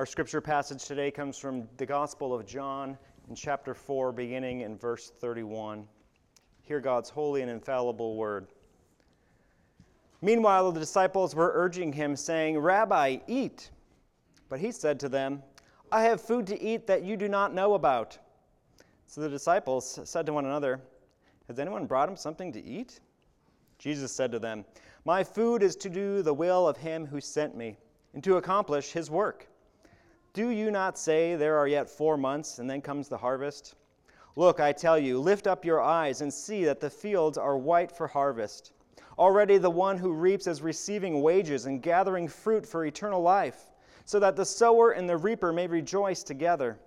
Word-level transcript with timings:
Our 0.00 0.06
scripture 0.06 0.40
passage 0.40 0.86
today 0.86 1.10
comes 1.10 1.36
from 1.36 1.68
the 1.76 1.84
Gospel 1.84 2.32
of 2.32 2.46
John 2.46 2.96
in 3.28 3.34
chapter 3.34 3.74
4, 3.74 4.12
beginning 4.12 4.62
in 4.62 4.78
verse 4.78 5.12
31. 5.20 5.86
Hear 6.62 6.80
God's 6.80 7.10
holy 7.10 7.42
and 7.42 7.50
infallible 7.50 8.16
word. 8.16 8.46
Meanwhile, 10.22 10.72
the 10.72 10.80
disciples 10.80 11.34
were 11.34 11.52
urging 11.54 11.92
him, 11.92 12.16
saying, 12.16 12.58
Rabbi, 12.58 13.18
eat. 13.26 13.72
But 14.48 14.58
he 14.58 14.72
said 14.72 14.98
to 15.00 15.10
them, 15.10 15.42
I 15.92 16.04
have 16.04 16.22
food 16.22 16.46
to 16.46 16.58
eat 16.58 16.86
that 16.86 17.04
you 17.04 17.18
do 17.18 17.28
not 17.28 17.52
know 17.52 17.74
about. 17.74 18.16
So 19.06 19.20
the 19.20 19.28
disciples 19.28 20.00
said 20.04 20.24
to 20.24 20.32
one 20.32 20.46
another, 20.46 20.80
Has 21.46 21.58
anyone 21.58 21.84
brought 21.84 22.08
him 22.08 22.16
something 22.16 22.52
to 22.52 22.64
eat? 22.64 23.00
Jesus 23.78 24.12
said 24.12 24.32
to 24.32 24.38
them, 24.38 24.64
My 25.04 25.22
food 25.22 25.62
is 25.62 25.76
to 25.76 25.90
do 25.90 26.22
the 26.22 26.32
will 26.32 26.66
of 26.66 26.78
him 26.78 27.04
who 27.04 27.20
sent 27.20 27.54
me, 27.54 27.76
and 28.14 28.24
to 28.24 28.38
accomplish 28.38 28.92
his 28.92 29.10
work. 29.10 29.49
Do 30.32 30.50
you 30.50 30.70
not 30.70 30.96
say, 30.98 31.34
There 31.34 31.58
are 31.58 31.66
yet 31.66 31.88
four 31.88 32.16
months, 32.16 32.58
and 32.58 32.70
then 32.70 32.80
comes 32.80 33.08
the 33.08 33.18
harvest? 33.18 33.74
Look, 34.36 34.60
I 34.60 34.72
tell 34.72 34.98
you, 34.98 35.18
lift 35.18 35.46
up 35.46 35.64
your 35.64 35.80
eyes 35.80 36.20
and 36.20 36.32
see 36.32 36.64
that 36.64 36.80
the 36.80 36.90
fields 36.90 37.36
are 37.36 37.58
white 37.58 37.90
for 37.90 38.06
harvest. 38.06 38.72
Already 39.18 39.58
the 39.58 39.70
one 39.70 39.98
who 39.98 40.12
reaps 40.12 40.46
is 40.46 40.62
receiving 40.62 41.20
wages 41.20 41.66
and 41.66 41.82
gathering 41.82 42.28
fruit 42.28 42.64
for 42.64 42.84
eternal 42.84 43.20
life, 43.20 43.70
so 44.04 44.20
that 44.20 44.36
the 44.36 44.44
sower 44.44 44.92
and 44.92 45.08
the 45.08 45.16
reaper 45.16 45.52
may 45.52 45.66
rejoice 45.66 46.22
together. 46.22 46.78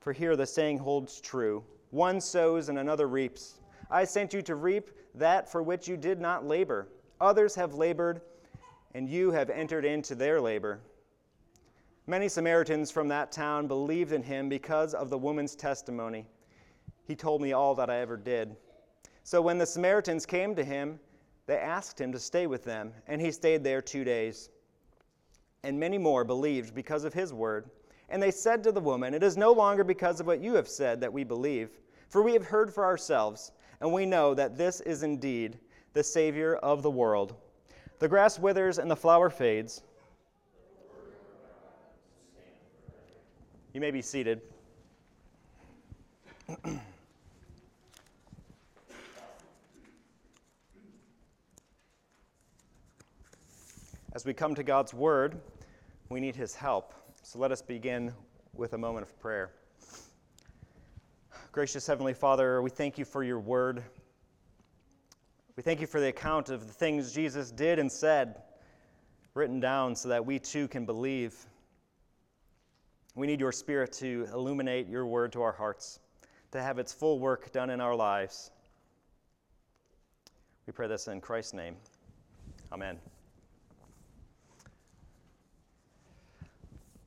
For 0.00 0.12
here 0.12 0.34
the 0.34 0.46
saying 0.46 0.78
holds 0.78 1.20
true 1.20 1.64
one 1.92 2.20
sows 2.20 2.70
and 2.70 2.78
another 2.78 3.06
reaps. 3.06 3.60
I 3.90 4.04
sent 4.04 4.32
you 4.32 4.40
to 4.42 4.54
reap 4.54 4.90
that 5.14 5.50
for 5.50 5.62
which 5.62 5.86
you 5.86 5.98
did 5.98 6.20
not 6.20 6.46
labor. 6.46 6.88
Others 7.20 7.54
have 7.54 7.74
labored, 7.74 8.22
and 8.94 9.08
you 9.08 9.30
have 9.30 9.50
entered 9.50 9.84
into 9.84 10.14
their 10.14 10.40
labor. 10.40 10.80
Many 12.08 12.28
Samaritans 12.28 12.90
from 12.90 13.06
that 13.08 13.30
town 13.30 13.68
believed 13.68 14.12
in 14.12 14.24
him 14.24 14.48
because 14.48 14.92
of 14.92 15.08
the 15.08 15.18
woman's 15.18 15.54
testimony. 15.54 16.26
He 17.04 17.14
told 17.14 17.40
me 17.40 17.52
all 17.52 17.76
that 17.76 17.90
I 17.90 18.00
ever 18.00 18.16
did. 18.16 18.56
So 19.22 19.40
when 19.40 19.56
the 19.56 19.66
Samaritans 19.66 20.26
came 20.26 20.56
to 20.56 20.64
him, 20.64 20.98
they 21.46 21.58
asked 21.58 22.00
him 22.00 22.10
to 22.10 22.18
stay 22.18 22.48
with 22.48 22.64
them, 22.64 22.92
and 23.06 23.20
he 23.20 23.30
stayed 23.30 23.62
there 23.62 23.80
two 23.80 24.02
days. 24.02 24.50
And 25.62 25.78
many 25.78 25.96
more 25.96 26.24
believed 26.24 26.74
because 26.74 27.04
of 27.04 27.14
his 27.14 27.32
word. 27.32 27.70
And 28.08 28.20
they 28.20 28.32
said 28.32 28.64
to 28.64 28.72
the 28.72 28.80
woman, 28.80 29.14
It 29.14 29.22
is 29.22 29.36
no 29.36 29.52
longer 29.52 29.84
because 29.84 30.18
of 30.18 30.26
what 30.26 30.42
you 30.42 30.54
have 30.54 30.68
said 30.68 31.00
that 31.00 31.12
we 31.12 31.22
believe, 31.22 31.70
for 32.08 32.20
we 32.20 32.32
have 32.32 32.46
heard 32.46 32.72
for 32.72 32.84
ourselves, 32.84 33.52
and 33.80 33.92
we 33.92 34.06
know 34.06 34.34
that 34.34 34.56
this 34.56 34.80
is 34.80 35.04
indeed 35.04 35.58
the 35.92 36.02
Savior 36.02 36.56
of 36.56 36.82
the 36.82 36.90
world. 36.90 37.36
The 38.00 38.08
grass 38.08 38.40
withers 38.40 38.78
and 38.78 38.90
the 38.90 38.96
flower 38.96 39.30
fades. 39.30 39.82
You 43.74 43.80
may 43.80 43.90
be 43.90 44.02
seated. 44.02 44.42
As 54.12 54.26
we 54.26 54.34
come 54.34 54.54
to 54.56 54.62
God's 54.62 54.92
Word, 54.92 55.40
we 56.10 56.20
need 56.20 56.36
His 56.36 56.54
help. 56.54 56.92
So 57.22 57.38
let 57.38 57.50
us 57.50 57.62
begin 57.62 58.12
with 58.52 58.74
a 58.74 58.78
moment 58.78 59.06
of 59.06 59.18
prayer. 59.18 59.52
Gracious 61.50 61.86
Heavenly 61.86 62.12
Father, 62.12 62.60
we 62.60 62.68
thank 62.68 62.98
you 62.98 63.06
for 63.06 63.24
your 63.24 63.40
Word. 63.40 63.82
We 65.56 65.62
thank 65.62 65.80
you 65.80 65.86
for 65.86 65.98
the 65.98 66.08
account 66.08 66.50
of 66.50 66.66
the 66.66 66.74
things 66.74 67.10
Jesus 67.14 67.50
did 67.50 67.78
and 67.78 67.90
said, 67.90 68.42
written 69.32 69.60
down 69.60 69.96
so 69.96 70.10
that 70.10 70.26
we 70.26 70.38
too 70.38 70.68
can 70.68 70.84
believe. 70.84 71.46
We 73.14 73.26
need 73.26 73.40
your 73.40 73.52
Spirit 73.52 73.92
to 73.94 74.26
illuminate 74.32 74.88
your 74.88 75.06
Word 75.06 75.32
to 75.32 75.42
our 75.42 75.52
hearts, 75.52 76.00
to 76.52 76.62
have 76.62 76.78
its 76.78 76.92
full 76.92 77.18
work 77.18 77.52
done 77.52 77.68
in 77.68 77.80
our 77.80 77.94
lives. 77.94 78.50
We 80.66 80.72
pray 80.72 80.88
this 80.88 81.08
in 81.08 81.20
Christ's 81.20 81.52
name. 81.52 81.76
Amen. 82.72 82.98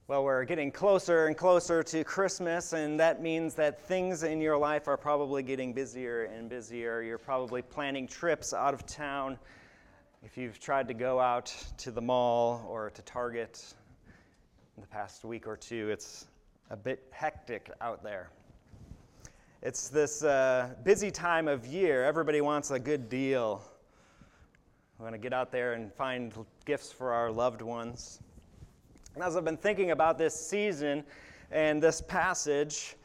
Well, 0.08 0.24
we're 0.24 0.44
getting 0.44 0.72
closer 0.72 1.26
and 1.26 1.36
closer 1.36 1.82
to 1.82 2.04
Christmas, 2.04 2.74
and 2.74 3.00
that 3.00 3.24
means 3.24 3.56
that 3.56 3.82
things 3.82 4.22
in 4.22 4.40
your 4.40 4.56
life 4.56 4.88
are 4.88 4.98
probably 4.98 5.42
getting 5.42 5.74
busier 5.74 6.26
and 6.26 6.48
busier. 6.48 7.02
You're 7.02 7.18
probably 7.18 7.64
planning 7.64 8.08
trips 8.08 8.54
out 8.54 8.76
of 8.76 8.86
town. 8.86 9.40
If 10.24 10.38
you've 10.38 10.60
tried 10.60 10.88
to 10.90 10.94
go 10.94 11.20
out 11.20 11.56
to 11.78 11.90
the 11.90 12.02
mall 12.02 12.64
or 12.70 12.92
to 12.92 13.02
Target 13.02 13.74
in 14.78 14.82
the 14.82 14.88
past 14.88 15.24
week 15.24 15.48
or 15.48 15.56
two, 15.56 15.90
it's 15.90 16.28
a 16.70 16.76
bit 16.76 17.04
hectic 17.12 17.72
out 17.80 18.04
there. 18.04 18.30
It's 19.62 19.88
this 19.88 20.22
uh, 20.22 20.74
busy 20.84 21.10
time 21.10 21.48
of 21.48 21.66
year. 21.66 22.04
Everybody 22.04 22.42
wants 22.42 22.72
a 22.72 22.80
good 22.80 23.08
deal. 23.08 23.64
We 25.00 25.04
want 25.04 25.14
to 25.14 25.20
get 25.20 25.32
out 25.32 25.52
there 25.52 25.74
and 25.74 25.94
find 25.94 26.34
gifts 26.66 26.92
for 26.92 27.14
our 27.14 27.32
loved 27.32 27.62
ones. 27.62 28.20
And 29.14 29.24
as 29.24 29.38
I've 29.38 29.46
been 29.46 29.56
thinking 29.56 29.92
about 29.92 30.18
this 30.18 30.34
season 30.36 31.06
and 31.52 31.82
this 31.82 32.02
passage, 32.02 32.98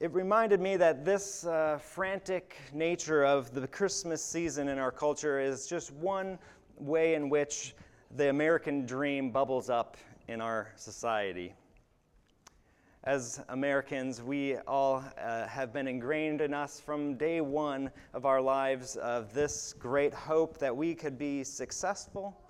it 0.00 0.10
reminded 0.14 0.60
me 0.60 0.76
that 0.78 1.04
this 1.04 1.44
uh, 1.44 1.78
frantic 1.78 2.56
nature 2.72 3.22
of 3.22 3.52
the 3.52 3.68
Christmas 3.68 4.24
season 4.24 4.68
in 4.68 4.78
our 4.78 4.90
culture 4.90 5.40
is 5.40 5.66
just 5.66 5.92
one 5.92 6.38
way 6.78 7.14
in 7.14 7.28
which 7.28 7.74
the 8.16 8.30
American 8.30 8.86
dream 8.86 9.30
bubbles 9.30 9.68
up 9.68 9.98
in 10.30 10.40
our 10.40 10.68
society. 10.76 11.52
As 13.02 13.42
Americans, 13.48 14.22
we 14.22 14.58
all 14.58 15.02
uh, 15.20 15.48
have 15.48 15.72
been 15.72 15.88
ingrained 15.88 16.40
in 16.40 16.54
us 16.54 16.78
from 16.78 17.16
day 17.16 17.40
one 17.40 17.90
of 18.14 18.24
our 18.24 18.40
lives 18.40 18.94
of 18.94 19.34
this 19.34 19.74
great 19.76 20.14
hope 20.14 20.56
that 20.58 20.76
we 20.76 20.94
could 20.94 21.18
be 21.18 21.42
successful 21.42 22.40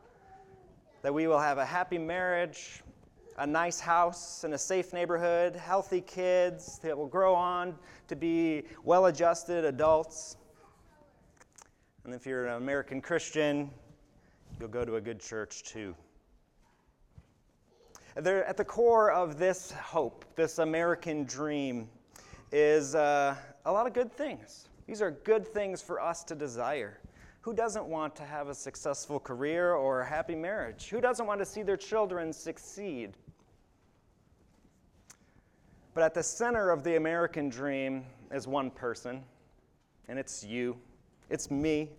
that 1.02 1.14
we 1.14 1.26
will 1.26 1.38
have 1.38 1.56
a 1.56 1.64
happy 1.64 1.96
marriage, 1.96 2.82
a 3.38 3.46
nice 3.46 3.80
house 3.80 4.44
and 4.44 4.52
a 4.52 4.58
safe 4.58 4.92
neighborhood, 4.92 5.56
healthy 5.56 6.02
kids 6.02 6.78
that 6.80 6.94
will 6.94 7.06
grow 7.06 7.34
on 7.34 7.74
to 8.08 8.14
be 8.14 8.64
well 8.84 9.06
adjusted 9.06 9.64
adults. 9.64 10.36
And 12.04 12.12
if 12.12 12.26
you're 12.26 12.48
an 12.48 12.56
American 12.56 13.00
Christian, 13.00 13.70
you'll 14.58 14.68
go 14.68 14.84
to 14.84 14.96
a 14.96 15.00
good 15.00 15.20
church 15.20 15.62
too. 15.62 15.94
There, 18.16 18.44
at 18.44 18.56
the 18.56 18.64
core 18.64 19.12
of 19.12 19.38
this 19.38 19.70
hope, 19.70 20.24
this 20.34 20.58
American 20.58 21.24
dream, 21.24 21.88
is 22.50 22.96
uh, 22.96 23.36
a 23.64 23.72
lot 23.72 23.86
of 23.86 23.92
good 23.92 24.12
things. 24.12 24.68
These 24.88 25.00
are 25.00 25.12
good 25.12 25.46
things 25.46 25.80
for 25.80 26.00
us 26.00 26.24
to 26.24 26.34
desire. 26.34 26.98
Who 27.42 27.54
doesn't 27.54 27.86
want 27.86 28.16
to 28.16 28.24
have 28.24 28.48
a 28.48 28.54
successful 28.54 29.20
career 29.20 29.74
or 29.74 30.00
a 30.00 30.06
happy 30.06 30.34
marriage? 30.34 30.88
Who 30.88 31.00
doesn't 31.00 31.24
want 31.24 31.38
to 31.38 31.46
see 31.46 31.62
their 31.62 31.76
children 31.76 32.32
succeed? 32.32 33.16
But 35.94 36.02
at 36.02 36.12
the 36.12 36.22
center 36.22 36.70
of 36.70 36.82
the 36.82 36.96
American 36.96 37.48
dream 37.48 38.04
is 38.32 38.48
one 38.48 38.72
person, 38.72 39.22
and 40.08 40.18
it's 40.18 40.42
you. 40.42 40.76
It's 41.30 41.48
me. 41.48 41.90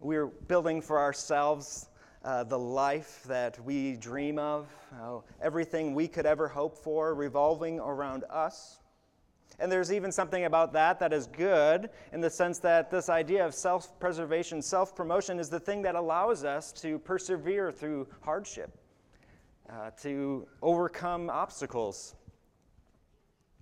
We're 0.00 0.26
building 0.26 0.80
for 0.80 0.98
ourselves 0.98 1.89
uh, 2.24 2.44
the 2.44 2.58
life 2.58 3.22
that 3.26 3.58
we 3.64 3.96
dream 3.96 4.38
of, 4.38 4.68
uh, 5.00 5.18
everything 5.40 5.94
we 5.94 6.06
could 6.06 6.26
ever 6.26 6.48
hope 6.48 6.76
for 6.76 7.14
revolving 7.14 7.80
around 7.80 8.24
us. 8.28 8.80
And 9.58 9.70
there's 9.70 9.92
even 9.92 10.10
something 10.10 10.44
about 10.44 10.72
that 10.72 10.98
that 11.00 11.12
is 11.12 11.26
good 11.26 11.90
in 12.12 12.20
the 12.20 12.30
sense 12.30 12.58
that 12.60 12.90
this 12.90 13.08
idea 13.08 13.44
of 13.44 13.54
self 13.54 13.98
preservation, 14.00 14.62
self 14.62 14.94
promotion, 14.94 15.38
is 15.38 15.50
the 15.50 15.60
thing 15.60 15.82
that 15.82 15.94
allows 15.94 16.44
us 16.44 16.72
to 16.80 16.98
persevere 16.98 17.70
through 17.70 18.06
hardship, 18.22 18.78
uh, 19.68 19.90
to 20.02 20.46
overcome 20.62 21.28
obstacles, 21.28 22.14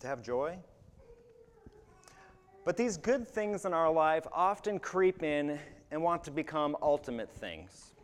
to 0.01 0.07
have 0.07 0.23
joy. 0.23 0.57
But 2.65 2.77
these 2.77 2.97
good 2.97 3.27
things 3.27 3.65
in 3.65 3.73
our 3.73 3.91
life 3.91 4.27
often 4.33 4.79
creep 4.79 5.23
in 5.23 5.59
and 5.91 6.03
want 6.03 6.23
to 6.25 6.31
become 6.31 6.77
ultimate 6.83 7.31
things. 7.31 7.95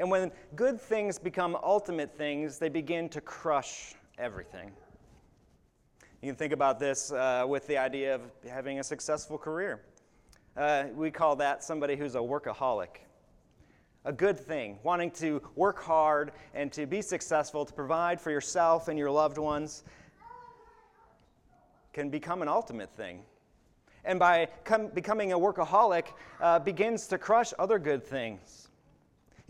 And 0.00 0.10
when 0.10 0.32
good 0.56 0.80
things 0.80 1.18
become 1.18 1.54
ultimate 1.62 2.16
things, 2.16 2.58
they 2.58 2.70
begin 2.70 3.10
to 3.10 3.20
crush 3.20 3.94
everything. 4.16 4.72
You 6.22 6.30
can 6.30 6.36
think 6.36 6.54
about 6.54 6.80
this 6.80 7.12
uh, 7.12 7.44
with 7.46 7.66
the 7.66 7.76
idea 7.76 8.14
of 8.14 8.22
having 8.48 8.78
a 8.78 8.82
successful 8.82 9.36
career. 9.36 9.82
Uh, 10.56 10.84
we 10.94 11.10
call 11.10 11.36
that 11.36 11.62
somebody 11.62 11.96
who's 11.96 12.14
a 12.14 12.18
workaholic. 12.18 13.02
A 14.06 14.12
good 14.12 14.40
thing, 14.40 14.78
wanting 14.82 15.10
to 15.10 15.42
work 15.54 15.82
hard 15.82 16.32
and 16.54 16.72
to 16.72 16.86
be 16.86 17.02
successful, 17.02 17.66
to 17.66 17.72
provide 17.74 18.18
for 18.18 18.30
yourself 18.30 18.88
and 18.88 18.98
your 18.98 19.10
loved 19.10 19.36
ones, 19.36 19.84
can 21.92 22.08
become 22.08 22.40
an 22.40 22.48
ultimate 22.48 22.90
thing. 22.96 23.20
And 24.06 24.18
by 24.18 24.48
com- 24.64 24.86
becoming 24.86 25.34
a 25.34 25.38
workaholic, 25.38 26.06
uh, 26.40 26.58
begins 26.58 27.06
to 27.08 27.18
crush 27.18 27.52
other 27.58 27.78
good 27.78 28.02
things. 28.02 28.69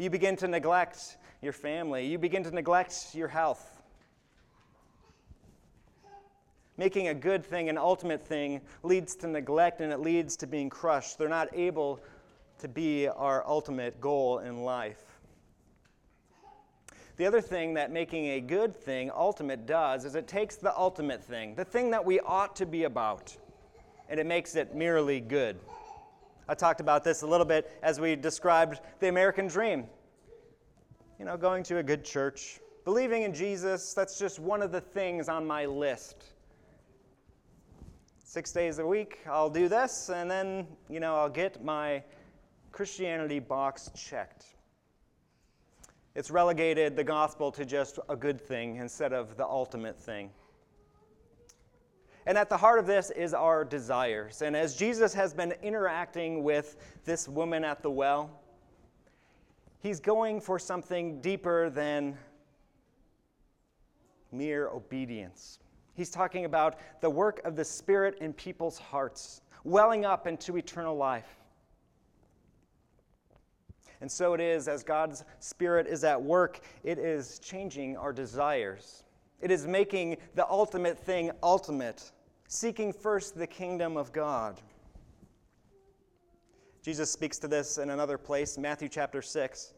You 0.01 0.09
begin 0.09 0.35
to 0.37 0.49
neglect 0.49 1.19
your 1.43 1.53
family. 1.53 2.07
You 2.07 2.17
begin 2.17 2.43
to 2.45 2.51
neglect 2.51 3.09
your 3.13 3.29
health. 3.29 3.83
Making 6.79 7.09
a 7.09 7.15
good 7.15 7.45
thing 7.45 7.69
an 7.69 7.77
ultimate 7.77 8.23
thing 8.23 8.63
leads 8.83 9.15
to 9.17 9.27
neglect 9.27 9.83
and 9.83 9.93
it 9.93 10.01
leads 10.01 10.37
to 10.37 10.47
being 10.47 10.71
crushed. 10.71 11.19
They're 11.19 11.29
not 11.29 11.49
able 11.53 12.01
to 12.61 12.69
be 12.69 13.09
our 13.09 13.47
ultimate 13.47 14.01
goal 14.01 14.39
in 14.39 14.63
life. 14.63 15.03
The 17.19 17.27
other 17.27 17.43
thing 17.43 17.75
that 17.75 17.93
making 17.93 18.25
a 18.25 18.41
good 18.41 18.75
thing 18.75 19.11
ultimate 19.15 19.67
does 19.67 20.07
is 20.07 20.15
it 20.15 20.27
takes 20.27 20.57
the 20.57 20.75
ultimate 20.75 21.23
thing, 21.23 21.57
the 21.57 21.67
thing 21.67 21.91
that 21.91 22.07
we 22.07 22.21
ought 22.21 22.57
to 22.57 22.65
be 22.65 22.85
about, 22.85 23.37
and 24.09 24.19
it 24.19 24.25
makes 24.25 24.57
it 24.57 24.75
merely 24.75 25.21
good. 25.21 25.59
I 26.51 26.55
talked 26.55 26.81
about 26.81 27.05
this 27.05 27.23
a 27.23 27.27
little 27.29 27.47
bit 27.47 27.71
as 27.81 28.01
we 28.01 28.17
described 28.17 28.81
the 28.99 29.07
American 29.07 29.47
dream. 29.47 29.85
You 31.17 31.25
know, 31.25 31.37
going 31.37 31.63
to 31.63 31.77
a 31.77 31.83
good 31.83 32.05
church, 32.05 32.59
believing 32.85 33.23
in 33.23 33.33
Jesus, 33.33 33.95
that's 33.95 34.19
just 34.19 34.41
one 34.41 34.61
of 34.61 34.73
the 34.73 34.81
things 34.81 35.29
on 35.29 35.47
my 35.47 35.65
list. 35.65 36.25
Six 38.25 38.51
days 38.51 38.81
a 38.81 38.85
week, 38.85 39.21
I'll 39.31 39.49
do 39.49 39.69
this, 39.69 40.11
and 40.13 40.29
then, 40.29 40.67
you 40.89 40.99
know, 40.99 41.15
I'll 41.15 41.29
get 41.29 41.65
my 41.65 42.03
Christianity 42.73 43.39
box 43.39 43.89
checked. 43.95 44.47
It's 46.17 46.33
relegated 46.33 46.97
the 46.97 47.05
gospel 47.05 47.53
to 47.53 47.65
just 47.65 48.01
a 48.09 48.17
good 48.17 48.41
thing 48.41 48.75
instead 48.75 49.13
of 49.13 49.37
the 49.37 49.47
ultimate 49.47 50.01
thing. 50.01 50.31
And 52.27 52.37
at 52.37 52.49
the 52.49 52.57
heart 52.57 52.79
of 52.79 52.87
this 52.87 53.11
is 53.11 53.33
our 53.33 53.65
desires. 53.65 54.43
And 54.43 54.55
as 54.55 54.77
Jesus 54.77 55.15
has 55.15 55.33
been 55.33 55.55
interacting 55.63 56.43
with 56.43 56.77
this 57.05 57.29
woman 57.29 57.65
at 57.65 57.83
the 57.83 57.91
well, 57.91 58.31
he's 59.81 60.01
going 60.01 60.41
for 60.41 60.59
something 60.59 61.21
deeper 61.21 61.71
than 61.71 62.17
mere 64.33 64.69
obedience. 64.69 65.59
He's 65.95 66.11
talking 66.11 66.45
about 66.45 66.79
the 67.01 67.11
work 67.11 67.41
of 67.45 67.57
the 67.57 67.65
Spirit 67.65 68.19
in 68.21 68.33
people's 68.33 68.79
hearts, 68.79 69.43
welling 69.65 70.05
up 70.05 70.27
into 70.27 70.57
eternal 70.57 70.97
life. 70.97 71.37
And 74.01 74.11
so 74.11 74.33
it 74.33 74.41
is, 74.41 74.67
as 74.67 74.83
God's 74.83 75.25
Spirit 75.41 75.87
is 75.87 76.05
at 76.05 76.21
work, 76.21 76.61
it 76.85 76.99
is 76.99 77.39
changing 77.39 77.97
our 77.97 78.13
desires. 78.13 79.05
It 79.41 79.51
is 79.51 79.67
making 79.67 80.17
the 80.35 80.49
ultimate 80.49 80.99
thing 80.99 81.31
ultimate, 81.43 82.13
seeking 82.49 82.93
first 82.93 83.37
the 83.37 83.47
kingdom 83.47 83.97
of 83.97 84.13
God. 84.13 84.61
Jesus 86.83 87.11
speaks 87.11 87.39
to 87.39 87.49
this 87.49 87.79
in 87.79 87.91
another 87.91 88.17
place, 88.17 88.57
Matthew 88.57 88.89
chapter 88.89 89.21
6. 89.21 89.75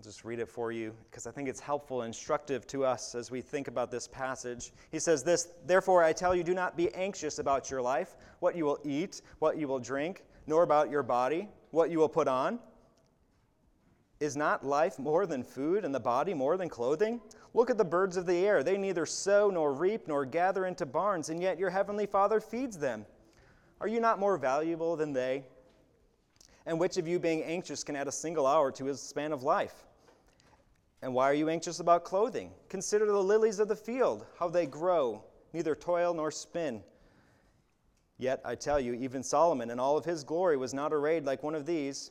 I'll 0.00 0.04
just 0.04 0.24
read 0.24 0.38
it 0.38 0.48
for 0.48 0.72
you 0.72 0.94
because 1.10 1.26
I 1.26 1.30
think 1.30 1.48
it's 1.48 1.60
helpful 1.60 2.02
and 2.02 2.08
instructive 2.08 2.66
to 2.68 2.84
us 2.86 3.14
as 3.14 3.30
we 3.30 3.42
think 3.42 3.68
about 3.68 3.90
this 3.90 4.08
passage. 4.08 4.72
He 4.90 4.98
says 4.98 5.22
this 5.22 5.48
Therefore, 5.66 6.02
I 6.02 6.14
tell 6.14 6.34
you, 6.34 6.42
do 6.42 6.54
not 6.54 6.76
be 6.76 6.90
anxious 6.94 7.38
about 7.38 7.70
your 7.70 7.82
life, 7.82 8.16
what 8.38 8.56
you 8.56 8.64
will 8.64 8.78
eat, 8.82 9.20
what 9.40 9.58
you 9.58 9.68
will 9.68 9.78
drink, 9.78 10.24
nor 10.46 10.62
about 10.62 10.90
your 10.90 11.02
body, 11.02 11.48
what 11.70 11.90
you 11.90 11.98
will 11.98 12.08
put 12.08 12.28
on. 12.28 12.58
Is 14.20 14.36
not 14.36 14.66
life 14.66 14.98
more 14.98 15.24
than 15.24 15.42
food, 15.42 15.82
and 15.82 15.94
the 15.94 16.00
body 16.00 16.34
more 16.34 16.58
than 16.58 16.68
clothing? 16.68 17.22
Look 17.54 17.70
at 17.70 17.78
the 17.78 17.84
birds 17.84 18.18
of 18.18 18.26
the 18.26 18.46
air. 18.46 18.62
They 18.62 18.76
neither 18.76 19.06
sow 19.06 19.48
nor 19.48 19.72
reap 19.72 20.06
nor 20.06 20.26
gather 20.26 20.66
into 20.66 20.84
barns, 20.84 21.30
and 21.30 21.40
yet 21.40 21.58
your 21.58 21.70
heavenly 21.70 22.04
Father 22.04 22.38
feeds 22.38 22.76
them. 22.76 23.06
Are 23.80 23.88
you 23.88 23.98
not 23.98 24.18
more 24.18 24.36
valuable 24.36 24.94
than 24.94 25.14
they? 25.14 25.46
And 26.66 26.78
which 26.78 26.98
of 26.98 27.08
you, 27.08 27.18
being 27.18 27.42
anxious, 27.42 27.82
can 27.82 27.96
add 27.96 28.08
a 28.08 28.12
single 28.12 28.46
hour 28.46 28.70
to 28.72 28.84
his 28.84 29.00
span 29.00 29.32
of 29.32 29.42
life? 29.42 29.86
And 31.00 31.14
why 31.14 31.24
are 31.30 31.34
you 31.34 31.48
anxious 31.48 31.80
about 31.80 32.04
clothing? 32.04 32.52
Consider 32.68 33.06
the 33.06 33.22
lilies 33.22 33.58
of 33.58 33.68
the 33.68 33.76
field, 33.76 34.26
how 34.38 34.48
they 34.48 34.66
grow, 34.66 35.24
neither 35.54 35.74
toil 35.74 36.12
nor 36.12 36.30
spin. 36.30 36.82
Yet 38.18 38.42
I 38.44 38.54
tell 38.54 38.78
you, 38.78 38.92
even 38.92 39.22
Solomon 39.22 39.70
in 39.70 39.80
all 39.80 39.96
of 39.96 40.04
his 40.04 40.24
glory 40.24 40.58
was 40.58 40.74
not 40.74 40.92
arrayed 40.92 41.24
like 41.24 41.42
one 41.42 41.54
of 41.54 41.64
these. 41.64 42.10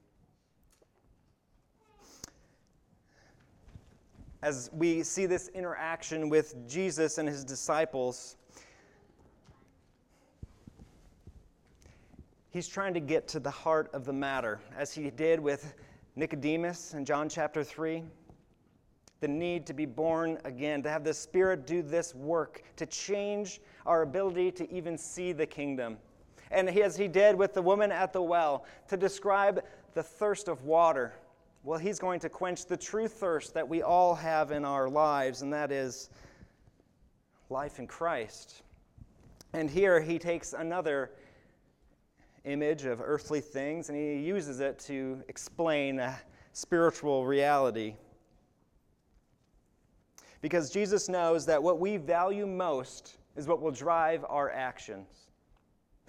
As 4.41 4.71
we 4.73 5.03
see 5.03 5.25
this 5.25 5.49
interaction 5.49 6.29
with 6.29 6.67
Jesus 6.67 7.17
and 7.19 7.29
his 7.29 7.43
disciples, 7.43 8.37
he's 12.49 12.67
trying 12.67 12.93
to 12.95 12.99
get 12.99 13.27
to 13.29 13.39
the 13.39 13.51
heart 13.51 13.89
of 13.93 14.03
the 14.03 14.13
matter, 14.13 14.59
as 14.75 14.93
he 14.93 15.11
did 15.11 15.39
with 15.39 15.75
Nicodemus 16.15 16.93
in 16.95 17.05
John 17.05 17.29
chapter 17.29 17.63
3. 17.63 18.03
The 19.19 19.27
need 19.27 19.67
to 19.67 19.73
be 19.73 19.85
born 19.85 20.39
again, 20.45 20.81
to 20.81 20.89
have 20.89 21.03
the 21.03 21.13
Spirit 21.13 21.67
do 21.67 21.83
this 21.83 22.15
work, 22.15 22.63
to 22.77 22.87
change 22.87 23.61
our 23.85 24.01
ability 24.01 24.51
to 24.53 24.71
even 24.73 24.97
see 24.97 25.31
the 25.31 25.45
kingdom. 25.45 25.97
And 26.49 26.67
as 26.67 26.97
he 26.97 27.07
did 27.07 27.35
with 27.35 27.53
the 27.53 27.61
woman 27.61 27.91
at 27.91 28.11
the 28.11 28.21
well, 28.21 28.65
to 28.87 28.97
describe 28.97 29.63
the 29.93 30.01
thirst 30.01 30.47
of 30.47 30.63
water 30.63 31.13
well, 31.63 31.77
he's 31.77 31.99
going 31.99 32.19
to 32.21 32.29
quench 32.29 32.65
the 32.65 32.77
true 32.77 33.07
thirst 33.07 33.53
that 33.53 33.67
we 33.67 33.81
all 33.83 34.15
have 34.15 34.51
in 34.51 34.65
our 34.65 34.89
lives, 34.89 35.41
and 35.41 35.53
that 35.53 35.71
is 35.71 36.09
life 37.49 37.79
in 37.79 37.87
Christ. 37.87 38.63
And 39.53 39.69
here 39.69 40.01
he 40.01 40.17
takes 40.17 40.53
another 40.53 41.11
image 42.45 42.85
of 42.85 43.01
earthly 43.03 43.41
things 43.41 43.89
and 43.89 43.97
he 43.97 44.15
uses 44.15 44.59
it 44.61 44.79
to 44.79 45.21
explain 45.27 45.99
a 45.99 46.19
spiritual 46.53 47.25
reality. 47.25 47.95
Because 50.41 50.71
Jesus 50.71 51.07
knows 51.07 51.45
that 51.45 51.61
what 51.61 51.79
we 51.79 51.97
value 51.97 52.47
most 52.47 53.17
is 53.35 53.47
what 53.47 53.61
will 53.61 53.71
drive 53.71 54.25
our 54.27 54.49
actions. 54.49 55.29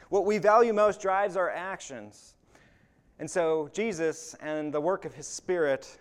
What 0.09 0.25
we 0.25 0.39
value 0.39 0.73
most 0.73 1.03
drives 1.03 1.37
our 1.37 1.51
actions. 1.51 2.35
And 3.19 3.31
so 3.31 3.71
Jesus 3.73 4.35
and 4.41 4.73
the 4.73 4.81
work 4.81 5.05
of 5.05 5.15
his 5.15 5.27
Spirit 5.27 5.99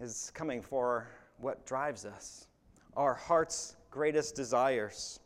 is 0.00 0.32
coming 0.34 0.62
for 0.62 1.08
what 1.38 1.64
drives 1.66 2.04
us, 2.04 2.46
our 2.96 3.14
heart's 3.14 3.76
greatest 3.90 4.34
desires. 4.34 5.20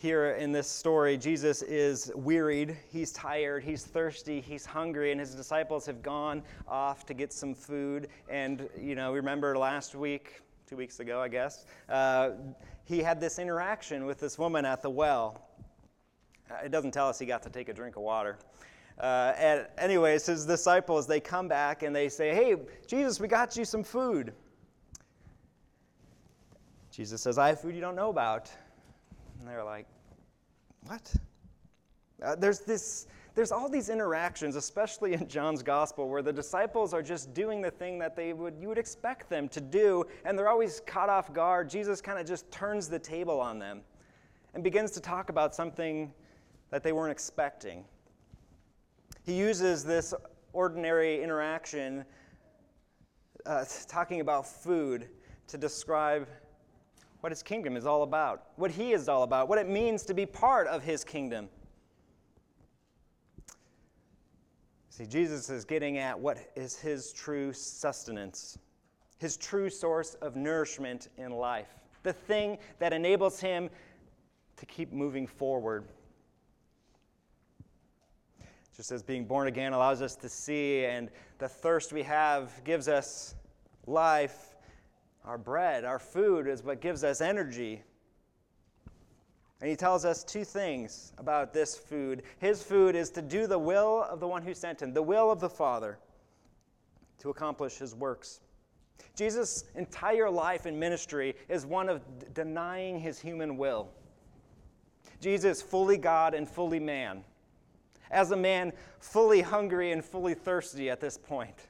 Here 0.00 0.32
in 0.32 0.52
this 0.52 0.68
story, 0.68 1.16
Jesus 1.16 1.62
is 1.62 2.12
wearied, 2.14 2.76
he's 2.92 3.10
tired, 3.10 3.64
he's 3.64 3.82
thirsty, 3.82 4.40
he's 4.40 4.64
hungry, 4.64 5.10
and 5.10 5.18
his 5.18 5.34
disciples 5.34 5.84
have 5.86 6.02
gone 6.02 6.42
off 6.68 7.04
to 7.06 7.14
get 7.14 7.32
some 7.32 7.52
food. 7.52 8.06
And, 8.28 8.68
you 8.80 8.94
know, 8.94 9.12
remember 9.12 9.58
last 9.58 9.96
week, 9.96 10.40
two 10.68 10.76
weeks 10.76 11.00
ago, 11.00 11.18
I 11.18 11.28
guess, 11.28 11.64
uh, 11.88 12.32
he 12.84 12.98
had 13.02 13.20
this 13.20 13.38
interaction 13.38 14.04
with 14.04 14.20
this 14.20 14.38
woman 14.38 14.66
at 14.66 14.82
the 14.82 14.90
well. 14.90 15.40
Uh, 16.50 16.56
it 16.64 16.70
doesn't 16.70 16.90
tell 16.90 17.08
us 17.08 17.18
he 17.18 17.24
got 17.24 17.42
to 17.44 17.50
take 17.50 17.70
a 17.70 17.72
drink 17.72 17.96
of 17.96 18.02
water. 18.02 18.36
Uh, 19.00 19.32
and 19.38 19.66
anyways, 19.78 20.26
his 20.26 20.44
disciples, 20.44 21.06
they 21.06 21.20
come 21.20 21.48
back 21.48 21.82
and 21.82 21.96
they 21.96 22.10
say, 22.10 22.34
Hey, 22.34 22.56
Jesus, 22.86 23.18
we 23.18 23.28
got 23.28 23.56
you 23.56 23.64
some 23.64 23.82
food. 23.82 24.34
Jesus 26.90 27.22
says, 27.22 27.38
I 27.38 27.48
have 27.48 27.60
food 27.60 27.74
you 27.74 27.80
don't 27.80 27.96
know 27.96 28.10
about. 28.10 28.50
And 29.38 29.48
they're 29.48 29.64
like, 29.64 29.86
What? 30.86 31.14
Uh, 32.22 32.34
there's 32.34 32.60
this 32.60 33.06
there's 33.38 33.52
all 33.52 33.68
these 33.68 33.88
interactions, 33.88 34.56
especially 34.56 35.12
in 35.12 35.28
John's 35.28 35.62
gospel, 35.62 36.08
where 36.08 36.22
the 36.22 36.32
disciples 36.32 36.92
are 36.92 37.04
just 37.04 37.32
doing 37.34 37.62
the 37.62 37.70
thing 37.70 37.96
that 38.00 38.16
they 38.16 38.32
would 38.32 38.54
you 38.60 38.66
would 38.66 38.78
expect 38.78 39.30
them 39.30 39.48
to 39.50 39.60
do, 39.60 40.04
and 40.24 40.36
they're 40.36 40.48
always 40.48 40.80
caught 40.86 41.08
off 41.08 41.32
guard. 41.32 41.70
Jesus 41.70 42.00
kind 42.00 42.18
of 42.18 42.26
just 42.26 42.50
turns 42.50 42.88
the 42.88 42.98
table 42.98 43.38
on 43.40 43.60
them 43.60 43.82
and 44.54 44.64
begins 44.64 44.90
to 44.90 45.00
talk 45.00 45.30
about 45.30 45.54
something 45.54 46.12
that 46.70 46.82
they 46.82 46.90
weren't 46.90 47.12
expecting. 47.12 47.84
He 49.24 49.34
uses 49.34 49.84
this 49.84 50.14
ordinary 50.52 51.22
interaction, 51.22 52.04
uh, 53.46 53.64
talking 53.86 54.20
about 54.20 54.48
food, 54.48 55.10
to 55.46 55.56
describe 55.56 56.26
what 57.20 57.30
his 57.30 57.44
kingdom 57.44 57.76
is 57.76 57.86
all 57.86 58.02
about, 58.02 58.46
what 58.56 58.72
he 58.72 58.94
is 58.94 59.08
all 59.08 59.22
about, 59.22 59.48
what 59.48 59.58
it 59.58 59.68
means 59.68 60.02
to 60.06 60.12
be 60.12 60.26
part 60.26 60.66
of 60.66 60.82
his 60.82 61.04
kingdom. 61.04 61.48
See, 64.98 65.06
Jesus 65.06 65.48
is 65.48 65.64
getting 65.64 65.98
at 65.98 66.18
what 66.18 66.38
is 66.56 66.76
his 66.76 67.12
true 67.12 67.52
sustenance, 67.52 68.58
his 69.18 69.36
true 69.36 69.70
source 69.70 70.14
of 70.14 70.34
nourishment 70.34 71.10
in 71.16 71.30
life, 71.30 71.68
the 72.02 72.12
thing 72.12 72.58
that 72.80 72.92
enables 72.92 73.38
him 73.38 73.70
to 74.56 74.66
keep 74.66 74.92
moving 74.92 75.24
forward. 75.24 75.84
Just 78.76 78.90
as 78.90 79.04
being 79.04 79.24
born 79.24 79.46
again 79.46 79.72
allows 79.72 80.02
us 80.02 80.16
to 80.16 80.28
see, 80.28 80.84
and 80.84 81.10
the 81.38 81.48
thirst 81.48 81.92
we 81.92 82.02
have 82.02 82.50
gives 82.64 82.88
us 82.88 83.36
life, 83.86 84.56
our 85.24 85.38
bread, 85.38 85.84
our 85.84 86.00
food 86.00 86.48
is 86.48 86.64
what 86.64 86.80
gives 86.80 87.04
us 87.04 87.20
energy. 87.20 87.84
And 89.60 89.68
he 89.68 89.76
tells 89.76 90.04
us 90.04 90.22
two 90.22 90.44
things 90.44 91.12
about 91.18 91.52
this 91.52 91.76
food. 91.76 92.22
His 92.38 92.62
food 92.62 92.94
is 92.94 93.10
to 93.10 93.22
do 93.22 93.46
the 93.46 93.58
will 93.58 94.04
of 94.04 94.20
the 94.20 94.28
one 94.28 94.42
who 94.42 94.54
sent 94.54 94.80
him, 94.80 94.92
the 94.92 95.02
will 95.02 95.30
of 95.30 95.40
the 95.40 95.48
Father, 95.48 95.98
to 97.18 97.30
accomplish 97.30 97.78
his 97.78 97.94
works. 97.94 98.40
Jesus' 99.16 99.64
entire 99.74 100.30
life 100.30 100.66
and 100.66 100.78
ministry 100.78 101.34
is 101.48 101.66
one 101.66 101.88
of 101.88 102.02
d- 102.20 102.26
denying 102.34 103.00
his 103.00 103.18
human 103.18 103.56
will. 103.56 103.88
Jesus, 105.20 105.60
fully 105.60 105.96
God 105.96 106.34
and 106.34 106.48
fully 106.48 106.78
man, 106.78 107.24
as 108.12 108.30
a 108.30 108.36
man 108.36 108.72
fully 109.00 109.40
hungry 109.40 109.90
and 109.90 110.04
fully 110.04 110.34
thirsty 110.34 110.88
at 110.88 111.00
this 111.00 111.18
point, 111.18 111.67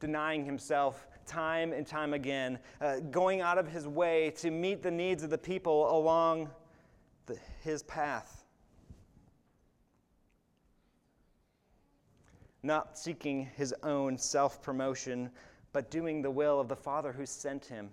denying 0.00 0.44
himself 0.44 1.06
time 1.26 1.72
and 1.72 1.86
time 1.86 2.14
again, 2.14 2.58
uh, 2.80 2.98
going 3.10 3.40
out 3.40 3.58
of 3.58 3.68
his 3.68 3.86
way 3.86 4.32
to 4.36 4.50
meet 4.50 4.82
the 4.82 4.90
needs 4.90 5.22
of 5.22 5.30
the 5.30 5.38
people 5.38 5.96
along 5.96 6.50
the, 7.26 7.38
his 7.62 7.82
path. 7.84 8.44
Not 12.62 12.98
seeking 12.98 13.48
his 13.56 13.74
own 13.82 14.18
self 14.18 14.60
promotion, 14.60 15.30
but 15.72 15.90
doing 15.90 16.20
the 16.20 16.30
will 16.30 16.58
of 16.58 16.68
the 16.68 16.76
Father 16.76 17.12
who 17.12 17.24
sent 17.24 17.64
him. 17.64 17.90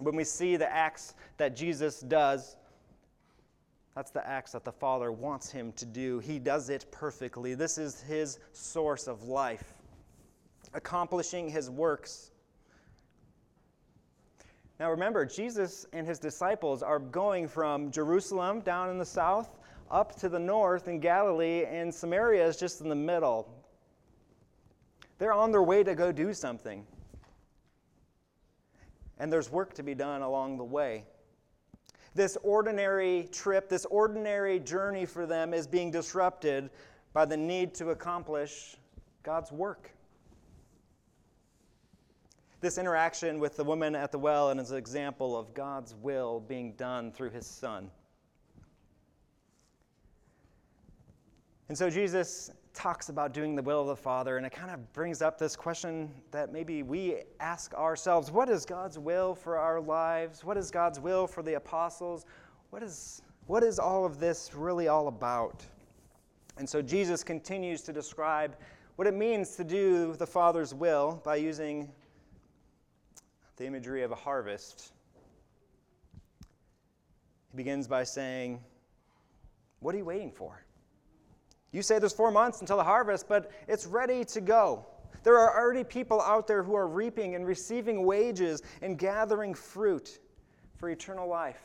When 0.00 0.16
we 0.16 0.24
see 0.24 0.56
the 0.56 0.70
acts 0.70 1.14
that 1.38 1.56
Jesus 1.56 2.00
does, 2.00 2.56
that's 3.94 4.10
the 4.10 4.26
acts 4.26 4.52
that 4.52 4.64
the 4.64 4.72
Father 4.72 5.12
wants 5.12 5.50
him 5.50 5.72
to 5.72 5.86
do. 5.86 6.18
He 6.18 6.38
does 6.38 6.68
it 6.68 6.86
perfectly. 6.90 7.54
This 7.54 7.78
is 7.78 8.02
his 8.02 8.38
source 8.52 9.06
of 9.06 9.24
life 9.24 9.74
accomplishing 10.74 11.48
his 11.48 11.70
works. 11.70 12.32
Now 14.80 14.90
remember, 14.90 15.24
Jesus 15.24 15.86
and 15.92 16.06
his 16.06 16.18
disciples 16.18 16.82
are 16.82 16.98
going 16.98 17.46
from 17.46 17.90
Jerusalem 17.90 18.60
down 18.60 18.90
in 18.90 18.98
the 18.98 19.04
south 19.04 19.48
up 19.90 20.16
to 20.16 20.28
the 20.28 20.38
north 20.38 20.88
in 20.88 20.98
Galilee, 20.98 21.64
and 21.64 21.94
Samaria 21.94 22.44
is 22.44 22.56
just 22.56 22.80
in 22.80 22.88
the 22.88 22.94
middle. 22.94 23.48
They're 25.18 25.32
on 25.32 25.52
their 25.52 25.62
way 25.62 25.84
to 25.84 25.94
go 25.94 26.10
do 26.10 26.34
something. 26.34 26.84
And 29.18 29.32
there's 29.32 29.50
work 29.50 29.74
to 29.74 29.84
be 29.84 29.94
done 29.94 30.22
along 30.22 30.58
the 30.58 30.64
way. 30.64 31.04
This 32.16 32.36
ordinary 32.42 33.28
trip, 33.30 33.68
this 33.68 33.84
ordinary 33.86 34.58
journey 34.58 35.06
for 35.06 35.24
them 35.26 35.54
is 35.54 35.68
being 35.68 35.92
disrupted 35.92 36.70
by 37.12 37.24
the 37.24 37.36
need 37.36 37.74
to 37.74 37.90
accomplish 37.90 38.76
God's 39.22 39.52
work 39.52 39.93
this 42.64 42.78
interaction 42.78 43.38
with 43.38 43.58
the 43.58 43.62
woman 43.62 43.94
at 43.94 44.10
the 44.10 44.18
well 44.18 44.48
and 44.48 44.58
as 44.58 44.70
an 44.70 44.78
example 44.78 45.36
of 45.36 45.52
God's 45.52 45.94
will 45.94 46.40
being 46.40 46.72
done 46.72 47.12
through 47.12 47.28
his 47.28 47.46
son. 47.46 47.90
And 51.68 51.76
so 51.76 51.90
Jesus 51.90 52.50
talks 52.72 53.10
about 53.10 53.34
doing 53.34 53.54
the 53.54 53.62
will 53.62 53.82
of 53.82 53.88
the 53.88 53.96
Father, 53.96 54.38
and 54.38 54.46
it 54.46 54.52
kind 54.52 54.70
of 54.70 54.90
brings 54.94 55.20
up 55.20 55.38
this 55.38 55.54
question 55.54 56.10
that 56.30 56.54
maybe 56.54 56.82
we 56.82 57.24
ask 57.38 57.74
ourselves 57.74 58.30
what 58.30 58.48
is 58.48 58.64
God's 58.64 58.98
will 58.98 59.34
for 59.34 59.58
our 59.58 59.78
lives? 59.78 60.42
What 60.42 60.56
is 60.56 60.70
God's 60.70 60.98
will 60.98 61.26
for 61.26 61.42
the 61.42 61.54
apostles? 61.54 62.24
What 62.70 62.82
is, 62.82 63.20
what 63.46 63.62
is 63.62 63.78
all 63.78 64.06
of 64.06 64.18
this 64.18 64.54
really 64.54 64.88
all 64.88 65.08
about? 65.08 65.66
And 66.56 66.66
so 66.66 66.80
Jesus 66.80 67.22
continues 67.22 67.82
to 67.82 67.92
describe 67.92 68.56
what 68.96 69.06
it 69.06 69.12
means 69.12 69.54
to 69.56 69.64
do 69.64 70.14
the 70.14 70.26
Father's 70.26 70.72
will 70.72 71.20
by 71.26 71.36
using 71.36 71.92
the 73.56 73.66
imagery 73.66 74.02
of 74.02 74.10
a 74.10 74.16
harvest. 74.16 74.92
He 77.50 77.56
begins 77.56 77.86
by 77.86 78.04
saying, 78.04 78.60
What 79.80 79.94
are 79.94 79.98
you 79.98 80.04
waiting 80.04 80.32
for? 80.32 80.64
You 81.70 81.82
say 81.82 81.98
there's 81.98 82.12
four 82.12 82.30
months 82.30 82.60
until 82.60 82.76
the 82.76 82.84
harvest, 82.84 83.28
but 83.28 83.50
it's 83.66 83.86
ready 83.86 84.24
to 84.26 84.40
go. 84.40 84.86
There 85.24 85.38
are 85.38 85.58
already 85.58 85.84
people 85.84 86.20
out 86.20 86.46
there 86.46 86.62
who 86.62 86.74
are 86.74 86.86
reaping 86.86 87.34
and 87.34 87.46
receiving 87.46 88.04
wages 88.04 88.62
and 88.82 88.98
gathering 88.98 89.54
fruit 89.54 90.20
for 90.76 90.90
eternal 90.90 91.28
life. 91.28 91.62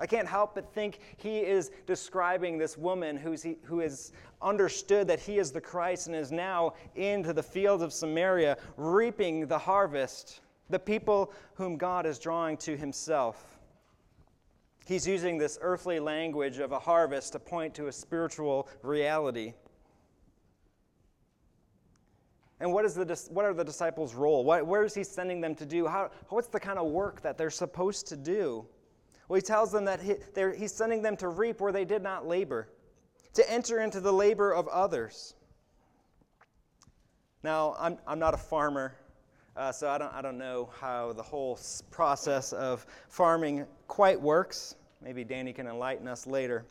I 0.00 0.06
can't 0.06 0.28
help 0.28 0.54
but 0.54 0.72
think 0.72 1.00
he 1.16 1.38
is 1.38 1.70
describing 1.86 2.56
this 2.56 2.78
woman 2.78 3.16
who's, 3.16 3.46
who 3.64 3.80
has 3.80 4.12
understood 4.40 5.08
that 5.08 5.18
he 5.18 5.38
is 5.38 5.50
the 5.50 5.60
Christ 5.60 6.06
and 6.06 6.14
is 6.14 6.30
now 6.30 6.74
into 6.94 7.32
the 7.32 7.42
fields 7.42 7.82
of 7.82 7.92
Samaria 7.92 8.56
reaping 8.76 9.46
the 9.46 9.58
harvest 9.58 10.40
the 10.70 10.78
people 10.78 11.32
whom 11.54 11.76
God 11.76 12.06
is 12.06 12.18
drawing 12.18 12.56
to 12.58 12.76
himself. 12.76 13.58
He's 14.86 15.06
using 15.06 15.36
this 15.36 15.58
earthly 15.60 16.00
language 16.00 16.58
of 16.58 16.72
a 16.72 16.78
harvest 16.78 17.32
to 17.32 17.38
point 17.38 17.74
to 17.74 17.88
a 17.88 17.92
spiritual 17.92 18.68
reality. 18.82 19.54
And 22.60 22.72
what, 22.72 22.84
is 22.84 22.94
the, 22.94 23.04
what 23.30 23.44
are 23.44 23.54
the 23.54 23.64
disciples' 23.64 24.14
role? 24.14 24.44
What, 24.44 24.66
where 24.66 24.82
is 24.84 24.94
he 24.94 25.04
sending 25.04 25.40
them 25.40 25.54
to 25.56 25.66
do? 25.66 25.86
How, 25.86 26.10
what's 26.28 26.48
the 26.48 26.58
kind 26.58 26.78
of 26.78 26.86
work 26.90 27.22
that 27.22 27.38
they're 27.38 27.50
supposed 27.50 28.08
to 28.08 28.16
do? 28.16 28.66
Well, 29.28 29.36
he 29.36 29.42
tells 29.42 29.70
them 29.70 29.84
that 29.84 30.00
he, 30.00 30.14
he's 30.56 30.72
sending 30.72 31.02
them 31.02 31.16
to 31.18 31.28
reap 31.28 31.60
where 31.60 31.70
they 31.70 31.84
did 31.84 32.02
not 32.02 32.26
labor, 32.26 32.68
to 33.34 33.48
enter 33.50 33.80
into 33.80 34.00
the 34.00 34.12
labor 34.12 34.52
of 34.52 34.66
others. 34.68 35.34
Now, 37.42 37.76
I'm, 37.78 37.98
I'm 38.06 38.18
not 38.18 38.34
a 38.34 38.38
farmer, 38.38 38.96
uh, 39.58 39.72
so 39.72 39.90
I 39.90 39.98
don't, 39.98 40.14
I 40.14 40.22
don't 40.22 40.38
know 40.38 40.70
how 40.80 41.12
the 41.12 41.22
whole 41.22 41.58
process 41.90 42.52
of 42.52 42.86
farming 43.08 43.66
quite 43.88 44.20
works. 44.20 44.76
Maybe 45.02 45.24
Danny 45.24 45.52
can 45.52 45.66
enlighten 45.66 46.06
us 46.06 46.26
later. 46.26 46.64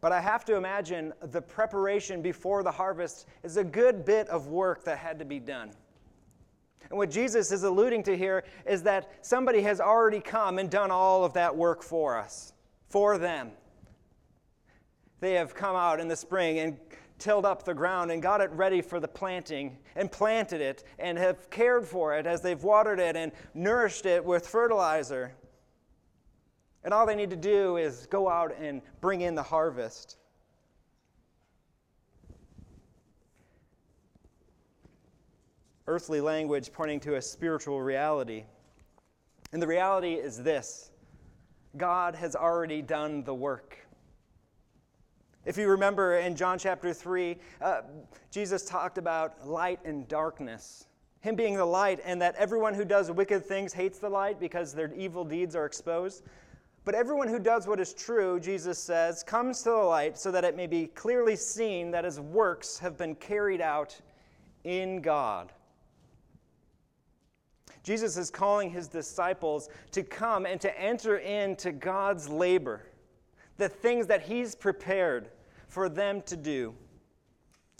But 0.00 0.12
I 0.12 0.20
have 0.20 0.44
to 0.44 0.56
imagine 0.56 1.12
the 1.20 1.42
preparation 1.42 2.22
before 2.22 2.62
the 2.62 2.70
harvest 2.70 3.26
is 3.42 3.56
a 3.56 3.64
good 3.64 4.04
bit 4.04 4.28
of 4.28 4.48
work 4.48 4.84
that 4.84 4.98
had 4.98 5.18
to 5.18 5.24
be 5.24 5.40
done. 5.40 5.72
And 6.90 6.98
what 6.98 7.10
Jesus 7.10 7.50
is 7.50 7.64
alluding 7.64 8.04
to 8.04 8.16
here 8.16 8.44
is 8.66 8.82
that 8.84 9.10
somebody 9.22 9.62
has 9.62 9.80
already 9.80 10.20
come 10.20 10.58
and 10.58 10.70
done 10.70 10.92
all 10.92 11.24
of 11.24 11.32
that 11.32 11.56
work 11.56 11.82
for 11.82 12.16
us, 12.16 12.52
for 12.88 13.18
them. 13.18 13.50
They 15.18 15.32
have 15.32 15.54
come 15.54 15.74
out 15.74 15.98
in 15.98 16.06
the 16.06 16.16
spring 16.16 16.58
and 16.58 16.76
tilled 17.24 17.46
up 17.46 17.64
the 17.64 17.72
ground 17.72 18.10
and 18.10 18.20
got 18.20 18.42
it 18.42 18.50
ready 18.52 18.82
for 18.82 19.00
the 19.00 19.08
planting 19.08 19.78
and 19.96 20.12
planted 20.12 20.60
it 20.60 20.84
and 20.98 21.16
have 21.16 21.48
cared 21.48 21.86
for 21.86 22.14
it 22.14 22.26
as 22.26 22.42
they've 22.42 22.62
watered 22.62 23.00
it 23.00 23.16
and 23.16 23.32
nourished 23.54 24.04
it 24.04 24.22
with 24.22 24.46
fertilizer. 24.46 25.32
And 26.84 26.92
all 26.92 27.06
they 27.06 27.14
need 27.14 27.30
to 27.30 27.36
do 27.36 27.78
is 27.78 28.06
go 28.10 28.28
out 28.28 28.54
and 28.60 28.82
bring 29.00 29.22
in 29.22 29.34
the 29.34 29.42
harvest. 29.42 30.18
Earthly 35.86 36.20
language 36.20 36.72
pointing 36.74 37.00
to 37.00 37.16
a 37.16 37.22
spiritual 37.22 37.80
reality. 37.80 38.44
And 39.52 39.62
the 39.62 39.66
reality 39.66 40.12
is 40.12 40.42
this 40.42 40.90
God 41.78 42.14
has 42.16 42.36
already 42.36 42.82
done 42.82 43.24
the 43.24 43.34
work. 43.34 43.78
If 45.44 45.58
you 45.58 45.68
remember 45.68 46.16
in 46.16 46.36
John 46.36 46.58
chapter 46.58 46.94
3, 46.94 47.36
uh, 47.60 47.82
Jesus 48.30 48.64
talked 48.64 48.96
about 48.96 49.46
light 49.46 49.78
and 49.84 50.08
darkness. 50.08 50.86
Him 51.20 51.36
being 51.36 51.56
the 51.56 51.64
light, 51.64 52.00
and 52.02 52.20
that 52.22 52.34
everyone 52.36 52.72
who 52.72 52.84
does 52.84 53.10
wicked 53.10 53.44
things 53.44 53.74
hates 53.74 53.98
the 53.98 54.08
light 54.08 54.40
because 54.40 54.72
their 54.72 54.92
evil 54.94 55.22
deeds 55.22 55.54
are 55.54 55.66
exposed. 55.66 56.24
But 56.86 56.94
everyone 56.94 57.28
who 57.28 57.38
does 57.38 57.66
what 57.66 57.78
is 57.78 57.92
true, 57.92 58.40
Jesus 58.40 58.78
says, 58.78 59.22
comes 59.22 59.62
to 59.62 59.70
the 59.70 59.76
light 59.76 60.18
so 60.18 60.30
that 60.30 60.44
it 60.44 60.56
may 60.56 60.66
be 60.66 60.86
clearly 60.86 61.36
seen 61.36 61.90
that 61.90 62.04
his 62.04 62.20
works 62.20 62.78
have 62.78 62.96
been 62.96 63.14
carried 63.14 63.60
out 63.60 63.98
in 64.64 65.02
God. 65.02 65.52
Jesus 67.82 68.16
is 68.16 68.30
calling 68.30 68.70
his 68.70 68.88
disciples 68.88 69.68
to 69.92 70.02
come 70.02 70.46
and 70.46 70.58
to 70.62 70.80
enter 70.80 71.18
into 71.18 71.70
God's 71.70 72.30
labor 72.30 72.86
the 73.56 73.68
things 73.68 74.06
that 74.06 74.22
He's 74.22 74.54
prepared 74.54 75.30
for 75.68 75.88
them 75.88 76.22
to 76.22 76.36
do. 76.36 76.74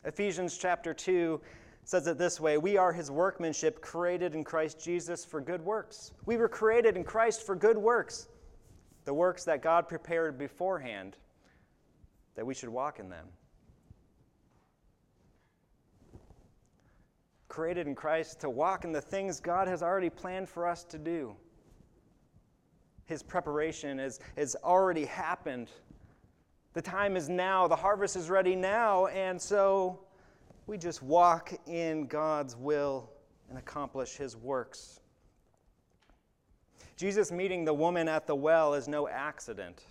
Ephesians 0.04 0.58
chapter 0.58 0.92
2 0.92 1.40
says 1.84 2.06
it 2.06 2.18
this 2.18 2.40
way 2.40 2.58
We 2.58 2.76
are 2.76 2.92
His 2.92 3.10
workmanship, 3.10 3.80
created 3.80 4.34
in 4.34 4.44
Christ 4.44 4.82
Jesus 4.82 5.24
for 5.24 5.40
good 5.40 5.62
works. 5.62 6.12
We 6.26 6.36
were 6.36 6.48
created 6.48 6.96
in 6.96 7.04
Christ 7.04 7.44
for 7.44 7.54
good 7.54 7.78
works, 7.78 8.28
the 9.04 9.14
works 9.14 9.44
that 9.44 9.62
God 9.62 9.88
prepared 9.88 10.38
beforehand 10.38 11.16
that 12.34 12.44
we 12.44 12.54
should 12.54 12.68
walk 12.68 12.98
in 12.98 13.08
them. 13.08 13.26
Created 17.48 17.86
in 17.86 17.94
Christ 17.94 18.40
to 18.40 18.50
walk 18.50 18.84
in 18.84 18.92
the 18.92 19.00
things 19.00 19.38
God 19.38 19.68
has 19.68 19.82
already 19.82 20.10
planned 20.10 20.48
for 20.48 20.66
us 20.66 20.82
to 20.84 20.98
do. 20.98 21.36
His 23.06 23.22
preparation 23.22 23.98
has, 23.98 24.20
has 24.36 24.56
already 24.64 25.04
happened. 25.04 25.70
The 26.72 26.82
time 26.82 27.16
is 27.16 27.28
now, 27.28 27.68
the 27.68 27.76
harvest 27.76 28.16
is 28.16 28.30
ready 28.30 28.56
now, 28.56 29.06
and 29.06 29.40
so 29.40 30.00
we 30.66 30.78
just 30.78 31.02
walk 31.02 31.52
in 31.66 32.06
God's 32.06 32.56
will 32.56 33.10
and 33.48 33.58
accomplish 33.58 34.16
His 34.16 34.36
works. 34.36 35.00
Jesus 36.96 37.30
meeting 37.30 37.64
the 37.64 37.74
woman 37.74 38.08
at 38.08 38.26
the 38.26 38.34
well 38.34 38.74
is 38.74 38.88
no 38.88 39.08
accident. 39.08 39.82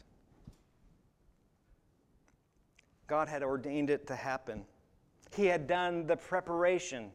God 3.08 3.27
had 3.27 3.43
ordained 3.43 3.89
it 3.89 4.08
to 4.08 4.15
happen. 4.15 4.65
He 5.36 5.46
had 5.46 5.67
done 5.67 6.08
the 6.08 6.15
preparation, 6.15 7.12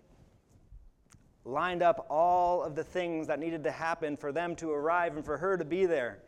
lined 1.44 1.82
up 1.82 2.06
all 2.10 2.62
of 2.62 2.74
the 2.74 2.84
things 2.84 3.26
that 3.26 3.38
needed 3.38 3.64
to 3.64 3.70
happen 3.70 4.16
for 4.16 4.32
them 4.32 4.54
to 4.56 4.70
arrive 4.70 5.16
and 5.16 5.24
for 5.24 5.38
her 5.38 5.56
to 5.56 5.64
be 5.64 5.86
there. 5.86 6.18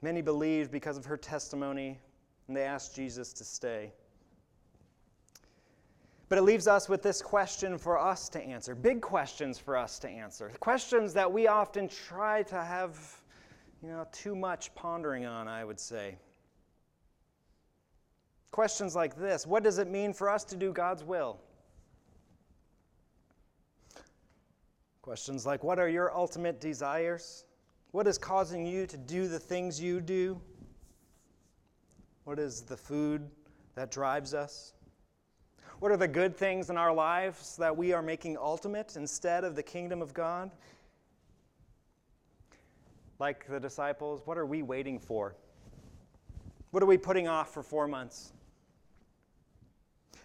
Many 0.00 0.20
believed 0.20 0.72
because 0.72 0.96
of 0.96 1.04
her 1.04 1.16
testimony, 1.16 1.98
and 2.48 2.56
they 2.56 2.64
asked 2.64 2.94
Jesus 2.94 3.32
to 3.34 3.44
stay. 3.44 3.92
But 6.28 6.38
it 6.38 6.42
leaves 6.42 6.66
us 6.66 6.88
with 6.88 7.02
this 7.02 7.20
question 7.20 7.76
for 7.76 7.98
us 7.98 8.28
to 8.30 8.42
answer 8.42 8.74
big 8.74 9.02
questions 9.02 9.58
for 9.58 9.76
us 9.76 9.98
to 9.98 10.08
answer. 10.08 10.50
Questions 10.60 11.12
that 11.12 11.30
we 11.30 11.46
often 11.46 11.88
try 11.88 12.42
to 12.44 12.56
have, 12.56 12.98
you 13.82 13.90
know, 13.90 14.06
too 14.12 14.34
much 14.34 14.74
pondering 14.74 15.26
on, 15.26 15.46
I 15.46 15.62
would 15.62 15.78
say. 15.78 16.16
Questions 18.52 18.94
like 18.94 19.16
this 19.16 19.46
What 19.46 19.64
does 19.64 19.78
it 19.78 19.88
mean 19.88 20.12
for 20.12 20.30
us 20.30 20.44
to 20.44 20.56
do 20.56 20.72
God's 20.72 21.02
will? 21.02 21.40
Questions 25.00 25.44
like 25.44 25.64
What 25.64 25.80
are 25.80 25.88
your 25.88 26.14
ultimate 26.14 26.60
desires? 26.60 27.46
What 27.90 28.06
is 28.06 28.16
causing 28.16 28.64
you 28.64 28.86
to 28.86 28.96
do 28.96 29.26
the 29.26 29.38
things 29.38 29.80
you 29.80 30.00
do? 30.00 30.40
What 32.24 32.38
is 32.38 32.62
the 32.62 32.76
food 32.76 33.28
that 33.74 33.90
drives 33.90 34.32
us? 34.32 34.74
What 35.80 35.90
are 35.90 35.96
the 35.96 36.08
good 36.08 36.36
things 36.36 36.70
in 36.70 36.76
our 36.76 36.92
lives 36.92 37.56
that 37.56 37.76
we 37.76 37.92
are 37.92 38.02
making 38.02 38.36
ultimate 38.36 38.96
instead 38.96 39.44
of 39.44 39.56
the 39.56 39.62
kingdom 39.62 40.00
of 40.00 40.14
God? 40.14 40.50
Like 43.18 43.46
the 43.48 43.58
disciples, 43.58 44.22
what 44.24 44.38
are 44.38 44.46
we 44.46 44.62
waiting 44.62 44.98
for? 44.98 45.34
What 46.70 46.82
are 46.82 46.86
we 46.86 46.96
putting 46.96 47.28
off 47.28 47.52
for 47.52 47.62
four 47.62 47.88
months? 47.88 48.32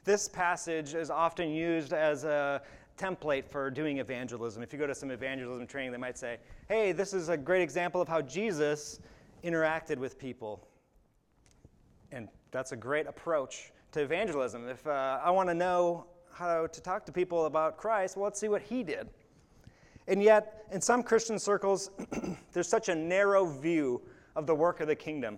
This 0.07 0.29
passage 0.29 0.93
is 0.93 1.09
often 1.09 1.49
used 1.49 1.91
as 1.91 2.23
a 2.23 2.61
template 2.97 3.43
for 3.43 3.69
doing 3.69 3.97
evangelism. 3.97 4.63
If 4.63 4.71
you 4.71 4.79
go 4.79 4.87
to 4.87 4.95
some 4.95 5.11
evangelism 5.11 5.67
training, 5.67 5.91
they 5.91 5.97
might 5.97 6.17
say, 6.17 6.37
hey, 6.69 6.93
this 6.93 7.11
is 7.13 7.27
a 7.27 7.35
great 7.35 7.61
example 7.61 7.99
of 7.99 8.07
how 8.07 8.21
Jesus 8.21 9.01
interacted 9.43 9.97
with 9.97 10.17
people. 10.17 10.65
And 12.13 12.29
that's 12.51 12.71
a 12.71 12.77
great 12.77 13.05
approach 13.05 13.73
to 13.91 13.99
evangelism. 13.99 14.69
If 14.69 14.87
uh, 14.87 15.19
I 15.21 15.29
want 15.29 15.49
to 15.49 15.53
know 15.53 16.05
how 16.31 16.67
to 16.67 16.81
talk 16.81 17.05
to 17.07 17.11
people 17.11 17.45
about 17.45 17.75
Christ, 17.75 18.15
well, 18.15 18.23
let's 18.23 18.39
see 18.39 18.47
what 18.47 18.61
he 18.61 18.83
did. 18.83 19.09
And 20.07 20.23
yet, 20.23 20.63
in 20.71 20.79
some 20.79 21.03
Christian 21.03 21.37
circles, 21.37 21.91
there's 22.53 22.69
such 22.69 22.87
a 22.87 22.95
narrow 22.95 23.45
view 23.45 24.01
of 24.37 24.47
the 24.47 24.55
work 24.55 24.79
of 24.79 24.87
the 24.87 24.95
kingdom 24.95 25.37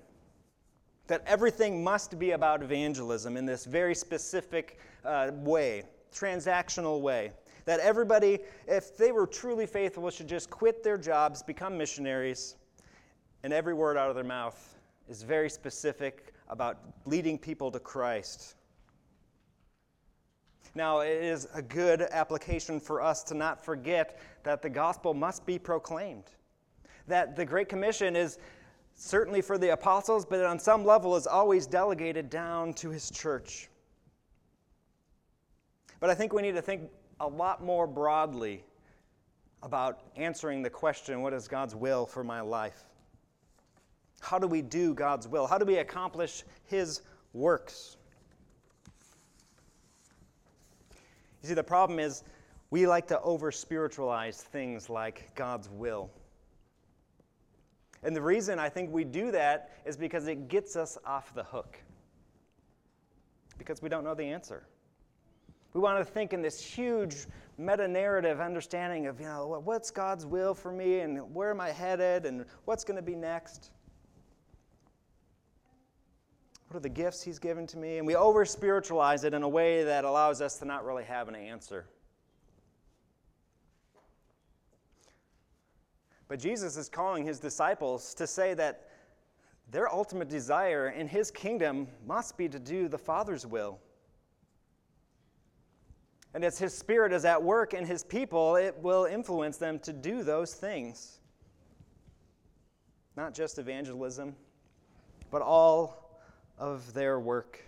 that 1.10 1.24
everything 1.26 1.84
must 1.84 2.20
be 2.20 2.32
about 2.32 2.62
evangelism 2.62 3.36
in 3.36 3.44
this 3.44 3.66
very 3.66 3.96
specific 3.96 4.80
uh, 5.04 5.32
way, 5.34 5.84
transactional 6.14 7.02
way. 7.02 7.32
That 7.66 7.80
everybody, 7.80 8.40
if 8.68 8.96
they 8.96 9.12
were 9.12 9.26
truly 9.26 9.66
faithful, 9.66 10.08
should 10.12 10.30
just 10.30 10.52
quit 10.52 10.84
their 10.84 11.00
jobs, 11.00 11.42
become 11.42 11.76
missionaries, 11.78 12.56
and 13.44 13.52
every 13.52 13.74
word 13.74 13.98
out 13.98 14.10
of 14.10 14.16
their 14.16 14.24
mouth 14.24 14.78
is 15.10 15.24
very 15.24 15.50
specific 15.50 16.32
about 16.48 16.78
leading 17.06 17.40
people 17.40 17.72
to 17.72 17.80
Christ. 17.80 18.54
Now, 20.76 21.00
it 21.00 21.24
is 21.24 21.48
a 21.56 21.62
good 21.64 22.04
application 22.04 22.80
for 22.80 23.02
us 23.02 23.24
to 23.24 23.34
not 23.34 23.66
forget 23.66 24.20
that 24.44 24.62
the 24.62 24.70
gospel 24.70 25.16
must 25.16 25.44
be 25.48 25.58
proclaimed. 25.58 26.26
That 27.08 27.36
the 27.36 27.46
Great 27.46 27.68
Commission 27.68 28.16
is 28.16 28.38
certainly 29.00 29.42
for 29.42 29.58
the 29.58 29.72
apostles, 29.72 30.26
but 30.26 30.44
on 30.44 30.60
some 30.60 30.84
level 30.84 31.16
is 31.16 31.26
always 31.26 31.66
delegated 31.66 32.30
down 32.30 32.74
to 32.74 32.90
his 32.90 33.10
church. 33.10 33.70
But 36.02 36.10
I 36.10 36.16
think 36.16 36.34
we 36.34 36.42
need 36.42 36.56
to 36.56 36.62
think 36.62 36.90
a 37.22 37.28
lot 37.28 37.64
more 37.64 37.88
broadly 37.88 38.64
about 39.64 40.02
answering 40.18 40.62
the 40.62 40.70
question 40.70 41.22
what 41.22 41.34
is 41.34 41.48
God's 41.48 41.76
will 41.76 42.06
for 42.06 42.24
my 42.24 42.42
life? 42.42 42.84
How 44.20 44.38
do 44.38 44.48
we 44.48 44.62
do 44.62 44.94
God's 44.94 45.30
will? 45.30 45.48
How 45.48 45.58
do 45.58 45.66
we 45.66 45.78
accomplish 45.78 46.44
His 46.66 47.02
works? 47.32 47.96
You 51.42 51.48
see, 51.48 51.54
the 51.54 51.64
problem 51.64 52.00
is 52.00 52.24
we 52.70 52.86
like 52.86 53.08
to 53.08 53.22
over 53.22 53.50
spiritualize 53.50 54.42
things 54.42 54.90
like 54.90 55.34
God's 55.36 55.70
will. 55.70 56.10
And 58.04 58.16
the 58.16 58.22
reason 58.22 58.60
I 58.60 58.70
think 58.70 58.92
we 58.92 59.04
do 59.04 59.32
that 59.32 59.72
is 59.86 59.98
because 59.98 60.28
it 60.28 60.48
gets 60.48 60.76
us 60.76 60.98
off 61.06 61.34
the 61.34 61.44
hook. 61.44 61.78
Because 63.58 63.82
we 63.82 63.90
don't 63.90 64.04
know 64.04 64.16
the 64.16 64.24
answer. 64.24 64.68
We 65.74 65.82
want 65.82 66.00
to 66.00 66.06
think 66.06 66.34
in 66.34 66.42
this 66.42 66.62
huge 66.62 67.28
meta 67.58 67.88
narrative 67.88 68.40
understanding 68.40 69.08
of, 69.08 69.20
you 69.20 69.28
know, 69.28 69.62
what's 69.64 69.92
God's 69.92 70.26
will 70.26 70.54
for 70.54 70.72
me 70.72 71.00
and 71.02 71.34
where 71.34 71.52
am 71.52 71.60
I 71.62 71.72
headed 71.72 72.26
and 72.26 72.46
what's 72.66 72.84
going 72.84 72.96
to 72.96 73.04
be 73.04 73.16
next. 73.16 73.72
What 76.70 76.78
are 76.78 76.82
the 76.82 76.90
gifts 76.90 77.22
He's 77.22 77.40
given 77.40 77.68
to 77.68 77.78
me? 77.78 77.98
And 77.98 78.08
we 78.08 78.16
over 78.16 78.46
spiritualize 78.46 79.24
it 79.24 79.34
in 79.34 79.44
a 79.44 79.50
way 79.50 79.84
that 79.84 80.06
allows 80.06 80.42
us 80.42 80.58
to 80.60 80.66
not 80.66 80.86
really 80.86 81.04
have 81.04 81.28
an 81.28 81.36
answer. 81.36 81.86
But 86.30 86.40
Jesus 86.40 86.78
is 86.78 86.88
calling 86.88 87.26
His 87.26 87.40
disciples 87.40 88.14
to 88.14 88.26
say 88.26 88.54
that 88.54 88.88
their 89.72 89.92
ultimate 89.94 90.30
desire 90.30 90.90
in 90.90 91.08
His 91.08 91.32
kingdom 91.32 91.88
must 92.08 92.38
be 92.38 92.48
to 92.48 92.60
do 92.60 92.88
the 92.88 92.98
Father's 92.98 93.46
will. 93.46 93.80
And 96.34 96.46
as 96.46 96.60
His 96.60 96.74
Spirit 96.74 97.12
is 97.12 97.26
at 97.26 97.42
work 97.42 97.74
in 97.74 97.86
His 97.86 98.04
people, 98.04 98.56
it 98.56 98.78
will 98.80 99.06
influence 99.06 99.58
them 99.58 99.80
to 99.80 99.92
do 99.92 100.24
those 100.24 100.54
things. 100.54 101.20
Not 103.18 103.34
just 103.34 103.58
evangelism, 103.58 104.36
but 105.32 105.42
all 105.42 106.22
of 106.60 106.94
their 106.94 107.20
work. 107.20 107.60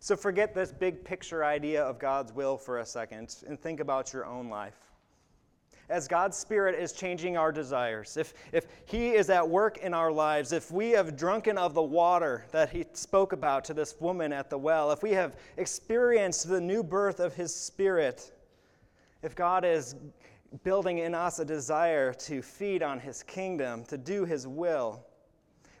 So 0.00 0.16
forget 0.16 0.54
this 0.54 0.70
big 0.70 1.02
picture 1.02 1.44
idea 1.44 1.82
of 1.82 1.98
God's 1.98 2.32
will 2.32 2.58
for 2.58 2.78
a 2.78 2.86
second 2.86 3.36
and 3.46 3.58
think 3.58 3.80
about 3.80 4.12
your 4.12 4.26
own 4.26 4.50
life. 4.50 4.87
As 5.90 6.06
God's 6.06 6.36
Spirit 6.36 6.78
is 6.78 6.92
changing 6.92 7.38
our 7.38 7.50
desires, 7.50 8.18
if, 8.18 8.34
if 8.52 8.66
He 8.84 9.10
is 9.10 9.30
at 9.30 9.48
work 9.48 9.78
in 9.78 9.94
our 9.94 10.12
lives, 10.12 10.52
if 10.52 10.70
we 10.70 10.90
have 10.90 11.16
drunken 11.16 11.56
of 11.56 11.72
the 11.72 11.82
water 11.82 12.44
that 12.50 12.68
He 12.68 12.84
spoke 12.92 13.32
about 13.32 13.64
to 13.64 13.74
this 13.74 13.98
woman 13.98 14.32
at 14.32 14.50
the 14.50 14.58
well, 14.58 14.92
if 14.92 15.02
we 15.02 15.12
have 15.12 15.36
experienced 15.56 16.48
the 16.48 16.60
new 16.60 16.82
birth 16.82 17.20
of 17.20 17.34
His 17.34 17.54
Spirit, 17.54 18.32
if 19.22 19.34
God 19.34 19.64
is 19.64 19.94
building 20.62 20.98
in 20.98 21.14
us 21.14 21.38
a 21.38 21.44
desire 21.44 22.12
to 22.12 22.42
feed 22.42 22.82
on 22.82 23.00
His 23.00 23.22
kingdom, 23.22 23.84
to 23.86 23.96
do 23.96 24.26
His 24.26 24.46
will, 24.46 25.06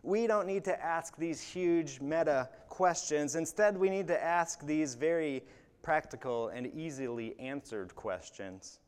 we 0.02 0.26
don't 0.26 0.46
need 0.46 0.64
to 0.64 0.82
ask 0.82 1.18
these 1.18 1.40
huge 1.40 2.00
meta 2.00 2.48
questions. 2.68 3.36
Instead, 3.36 3.76
we 3.76 3.90
need 3.90 4.06
to 4.06 4.22
ask 4.22 4.64
these 4.64 4.94
very 4.94 5.42
practical 5.82 6.48
and 6.48 6.66
easily 6.74 7.38
answered 7.38 7.94
questions. 7.94 8.80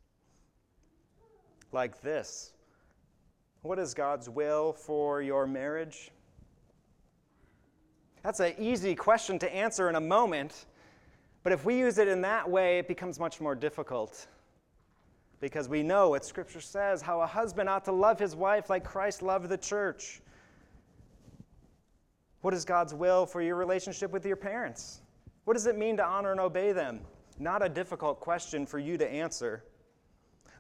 Like 1.72 2.00
this 2.00 2.52
What 3.62 3.78
is 3.78 3.94
God's 3.94 4.28
will 4.28 4.72
for 4.72 5.22
your 5.22 5.46
marriage? 5.46 6.10
That's 8.22 8.40
an 8.40 8.54
easy 8.58 8.94
question 8.94 9.38
to 9.38 9.54
answer 9.54 9.88
in 9.88 9.94
a 9.94 10.00
moment, 10.00 10.66
but 11.42 11.52
if 11.52 11.64
we 11.64 11.78
use 11.78 11.96
it 11.96 12.06
in 12.06 12.20
that 12.20 12.48
way, 12.48 12.78
it 12.78 12.86
becomes 12.86 13.18
much 13.18 13.40
more 13.40 13.54
difficult. 13.54 14.26
Because 15.40 15.70
we 15.70 15.82
know 15.82 16.10
what 16.10 16.24
Scripture 16.24 16.60
says 16.60 17.00
how 17.00 17.22
a 17.22 17.26
husband 17.26 17.68
ought 17.68 17.86
to 17.86 17.92
love 17.92 18.18
his 18.18 18.36
wife 18.36 18.68
like 18.68 18.84
Christ 18.84 19.22
loved 19.22 19.48
the 19.48 19.56
church. 19.56 20.20
What 22.42 22.52
is 22.52 22.64
God's 22.64 22.94
will 22.94 23.24
for 23.24 23.40
your 23.40 23.56
relationship 23.56 24.10
with 24.12 24.26
your 24.26 24.36
parents? 24.36 25.00
What 25.44 25.54
does 25.54 25.66
it 25.66 25.78
mean 25.78 25.96
to 25.96 26.04
honor 26.04 26.30
and 26.30 26.40
obey 26.40 26.72
them? 26.72 27.00
Not 27.38 27.64
a 27.64 27.68
difficult 27.68 28.20
question 28.20 28.66
for 28.66 28.78
you 28.78 28.98
to 28.98 29.10
answer. 29.10 29.64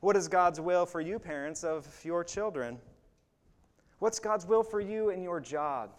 What 0.00 0.16
is 0.16 0.28
God's 0.28 0.60
will 0.60 0.86
for 0.86 1.00
you, 1.00 1.18
parents 1.18 1.62
of 1.62 1.86
your 2.04 2.24
children? 2.24 2.78
What's 3.98 4.18
God's 4.18 4.46
will 4.46 4.62
for 4.62 4.80
you 4.80 5.10
in 5.10 5.22
your 5.22 5.40
job? 5.40 5.90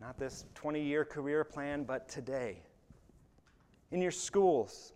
Not 0.00 0.16
this 0.16 0.44
20 0.54 0.80
year 0.80 1.04
career 1.04 1.42
plan, 1.42 1.82
but 1.82 2.08
today. 2.08 2.62
In 3.90 4.00
your 4.00 4.12
schools. 4.12 4.92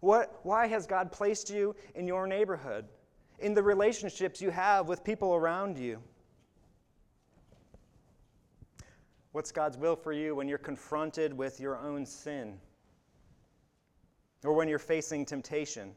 What, 0.00 0.38
why 0.44 0.68
has 0.68 0.86
God 0.86 1.10
placed 1.10 1.50
you 1.50 1.74
in 1.96 2.06
your 2.06 2.28
neighborhood? 2.28 2.84
In 3.40 3.54
the 3.54 3.62
relationships 3.62 4.40
you 4.40 4.50
have 4.50 4.86
with 4.86 5.02
people 5.02 5.34
around 5.34 5.76
you? 5.76 5.98
What's 9.32 9.50
God's 9.50 9.76
will 9.76 9.96
for 9.96 10.12
you 10.12 10.36
when 10.36 10.48
you're 10.48 10.58
confronted 10.58 11.36
with 11.36 11.58
your 11.58 11.76
own 11.76 12.06
sin? 12.06 12.58
Or 14.44 14.52
when 14.52 14.68
you're 14.68 14.78
facing 14.78 15.26
temptation? 15.26 15.94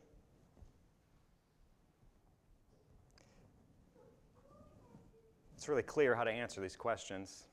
It's 5.62 5.70
really 5.70 5.84
clear 5.84 6.16
how 6.16 6.24
to 6.24 6.32
answer 6.32 6.60
these 6.60 6.76
questions. 6.76 7.44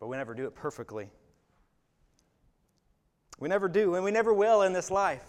But 0.00 0.08
we 0.08 0.16
never 0.16 0.34
do 0.34 0.46
it 0.46 0.54
perfectly. 0.56 1.08
We 3.38 3.48
never 3.48 3.68
do, 3.68 3.94
and 3.94 4.02
we 4.02 4.10
never 4.10 4.34
will 4.34 4.62
in 4.62 4.72
this 4.72 4.90
life. 4.90 5.22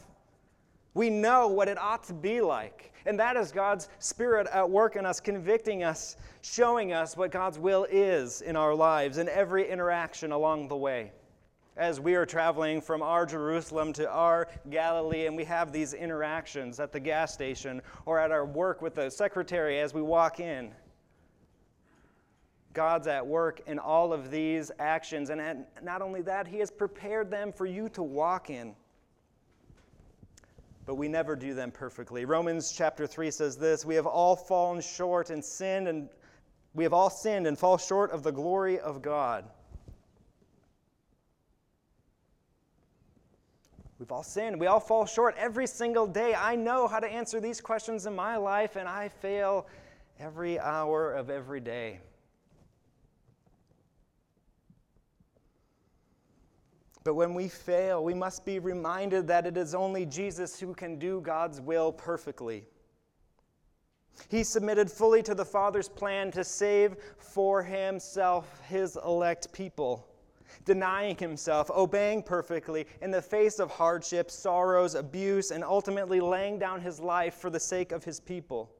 We 0.95 1.11
know 1.11 1.47
what 1.47 1.67
it 1.67 1.77
ought 1.77 2.05
to 2.05 2.15
be 2.15 2.41
like. 2.41 2.91
And 3.05 3.19
that 3.19 3.37
is 3.37 3.51
God's 3.51 3.87
Spirit 3.99 4.47
at 4.51 4.67
work 4.67 4.95
in 4.95 5.05
us, 5.05 5.19
convicting 5.19 5.83
us, 5.83 6.17
showing 6.41 6.91
us 6.91 7.15
what 7.15 7.29
God's 7.29 7.59
will 7.59 7.85
is 7.87 8.41
in 8.41 8.55
our 8.55 8.73
lives 8.73 9.19
in 9.19 9.29
every 9.29 9.69
interaction 9.69 10.31
along 10.31 10.69
the 10.69 10.75
way 10.75 11.11
as 11.77 11.99
we 11.99 12.15
are 12.15 12.25
traveling 12.25 12.81
from 12.81 13.01
our 13.01 13.25
Jerusalem 13.25 13.93
to 13.93 14.09
our 14.09 14.47
Galilee, 14.69 15.25
and 15.25 15.35
we 15.35 15.45
have 15.45 15.71
these 15.71 15.93
interactions 15.93 16.79
at 16.79 16.91
the 16.91 16.99
gas 16.99 17.33
station 17.33 17.81
or 18.05 18.19
at 18.19 18.31
our 18.31 18.45
work 18.45 18.81
with 18.81 18.95
the 18.95 19.09
secretary 19.09 19.79
as 19.79 19.93
we 19.93 20.01
walk 20.01 20.39
in. 20.39 20.71
God's 22.73 23.07
at 23.07 23.25
work 23.25 23.61
in 23.67 23.79
all 23.79 24.13
of 24.13 24.31
these 24.31 24.71
actions, 24.79 25.29
and 25.29 25.65
not 25.81 26.01
only 26.01 26.21
that, 26.23 26.47
He 26.47 26.59
has 26.59 26.71
prepared 26.71 27.29
them 27.29 27.51
for 27.51 27.65
you 27.65 27.89
to 27.89 28.03
walk 28.03 28.49
in. 28.49 28.75
But 30.85 30.95
we 30.95 31.07
never 31.07 31.35
do 31.35 31.53
them 31.53 31.71
perfectly. 31.71 32.25
Romans 32.25 32.73
chapter 32.75 33.07
3 33.07 33.31
says 33.31 33.55
this 33.55 33.85
We 33.85 33.95
have 33.95 34.07
all 34.07 34.35
fallen 34.35 34.81
short 34.81 35.29
and 35.29 35.43
sinned, 35.43 35.87
and 35.87 36.09
we 36.73 36.83
have 36.83 36.93
all 36.93 37.09
sinned 37.09 37.47
and 37.47 37.57
fall 37.57 37.77
short 37.77 38.11
of 38.11 38.23
the 38.23 38.31
glory 38.31 38.79
of 38.79 39.01
God. 39.01 39.45
We've 44.01 44.11
all 44.11 44.23
sinned. 44.23 44.59
We 44.59 44.65
all 44.65 44.79
fall 44.79 45.05
short 45.05 45.35
every 45.37 45.67
single 45.67 46.07
day. 46.07 46.33
I 46.33 46.55
know 46.55 46.87
how 46.87 46.99
to 46.99 47.07
answer 47.07 47.39
these 47.39 47.61
questions 47.61 48.07
in 48.07 48.15
my 48.15 48.35
life, 48.35 48.75
and 48.75 48.89
I 48.89 49.09
fail 49.09 49.67
every 50.19 50.59
hour 50.59 51.13
of 51.13 51.29
every 51.29 51.59
day. 51.59 51.99
But 57.03 57.13
when 57.13 57.35
we 57.35 57.47
fail, 57.47 58.03
we 58.03 58.15
must 58.15 58.43
be 58.43 58.57
reminded 58.57 59.27
that 59.27 59.45
it 59.45 59.55
is 59.55 59.75
only 59.75 60.07
Jesus 60.07 60.59
who 60.59 60.73
can 60.73 60.97
do 60.97 61.21
God's 61.21 61.61
will 61.61 61.91
perfectly. 61.91 62.65
He 64.29 64.43
submitted 64.43 64.89
fully 64.89 65.21
to 65.21 65.35
the 65.35 65.45
Father's 65.45 65.87
plan 65.87 66.31
to 66.31 66.43
save 66.43 66.95
for 67.19 67.61
himself 67.61 68.61
his 68.67 68.97
elect 69.05 69.53
people 69.53 70.10
denying 70.65 71.15
himself, 71.17 71.69
obeying 71.71 72.23
perfectly 72.23 72.85
in 73.01 73.11
the 73.11 73.21
face 73.21 73.59
of 73.59 73.71
hardship, 73.71 74.31
sorrows, 74.31 74.95
abuse, 74.95 75.51
and 75.51 75.63
ultimately 75.63 76.19
laying 76.19 76.59
down 76.59 76.81
his 76.81 76.99
life 76.99 77.35
for 77.35 77.49
the 77.49 77.59
sake 77.59 77.91
of 77.91 78.03
his 78.03 78.19
people. 78.19 78.71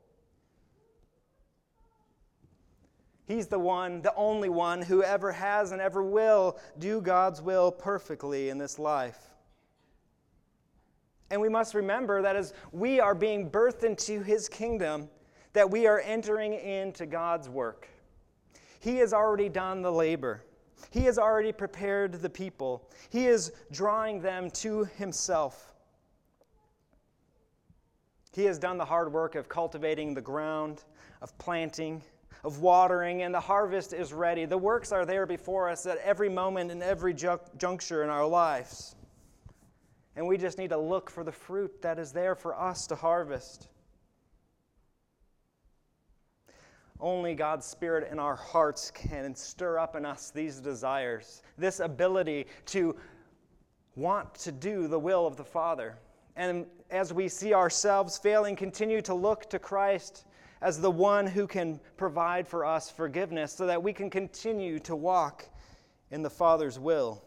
He's 3.26 3.48
the 3.48 3.60
one, 3.60 4.02
the 4.02 4.14
only 4.16 4.50
one 4.50 4.82
who 4.82 5.04
ever 5.04 5.32
has 5.32 5.72
and 5.72 5.82
ever 5.82 6.04
will 6.04 6.60
do 6.80 7.00
God's 7.00 7.42
will 7.42 7.72
perfectly 7.72 8.50
in 8.50 8.58
this 8.58 8.78
life. 8.78 9.30
And 11.30 11.40
we 11.40 11.48
must 11.48 11.74
remember 11.74 12.22
that 12.22 12.36
as 12.36 12.54
we 12.74 13.00
are 13.00 13.16
being 13.16 13.50
birthed 13.50 13.84
into 13.84 14.22
his 14.22 14.50
kingdom, 14.50 15.08
that 15.54 15.70
we 15.70 15.88
are 15.88 16.02
entering 16.02 16.54
into 16.54 17.06
God's 17.06 17.48
work. 17.48 17.88
He 18.82 18.98
has 18.98 19.14
already 19.14 19.48
done 19.48 19.82
the 19.82 19.92
labor. 19.92 20.44
He 20.90 21.02
has 21.02 21.18
already 21.18 21.52
prepared 21.52 22.14
the 22.14 22.30
people, 22.30 22.90
He 23.10 23.28
is 23.28 23.52
drawing 23.72 24.22
them 24.22 24.50
to 24.52 24.86
Himself. 24.98 25.74
He 28.34 28.46
has 28.46 28.58
done 28.58 28.78
the 28.78 28.86
hard 28.86 29.12
work 29.12 29.36
of 29.36 29.50
cultivating 29.50 30.14
the 30.14 30.22
ground, 30.22 30.84
of 31.22 31.38
planting, 31.38 32.02
of 32.44 32.62
watering, 32.62 33.24
and 33.24 33.34
the 33.34 33.40
harvest 33.40 33.94
is 33.94 34.14
ready. 34.14 34.46
The 34.46 34.58
works 34.58 34.92
are 34.92 35.06
there 35.06 35.26
before 35.26 35.70
us 35.70 35.86
at 35.86 35.98
every 35.98 36.30
moment 36.30 36.72
and 36.72 36.82
every 36.82 37.14
juncture 37.14 38.04
in 38.04 38.10
our 38.10 38.26
lives. 38.26 38.96
And 40.16 40.28
we 40.28 40.38
just 40.38 40.58
need 40.58 40.70
to 40.70 40.78
look 40.78 41.10
for 41.10 41.24
the 41.24 41.32
fruit 41.32 41.82
that 41.82 42.00
is 42.00 42.12
there 42.12 42.36
for 42.36 42.60
us 42.60 42.88
to 42.88 42.96
harvest. 42.96 43.68
Only 47.02 47.34
God's 47.34 47.66
Spirit 47.66 48.12
in 48.12 48.20
our 48.20 48.36
hearts 48.36 48.92
can 48.92 49.36
stir 49.36 49.80
up 49.80 49.96
in 49.96 50.06
us 50.06 50.30
these 50.30 50.60
desires, 50.60 51.42
this 51.58 51.80
ability 51.80 52.46
to 52.68 52.96
want 53.96 54.34
to 54.36 54.52
do 54.52 54.88
the 54.88 55.00
will 55.00 55.26
of 55.26 55.36
the 55.36 55.44
Father. 55.44 55.98
And 56.36 56.68
as 56.92 57.12
we 57.12 57.28
see 57.28 57.54
ourselves 57.54 58.20
failing, 58.20 58.56
continue 58.56 59.02
to 59.02 59.16
look 59.16 59.50
to 59.50 59.58
Christ 59.58 60.26
as 60.62 60.80
the 60.80 60.92
one 60.92 61.26
who 61.26 61.48
can 61.48 61.80
provide 61.98 62.48
for 62.48 62.66
us 62.66 62.92
forgiveness 62.92 63.52
so 63.52 63.66
that 63.66 63.82
we 63.82 63.94
can 63.94 64.10
continue 64.10 64.78
to 64.80 64.96
walk 64.96 65.50
in 66.12 66.22
the 66.22 66.30
Father's 66.30 66.78
will. 66.78 67.24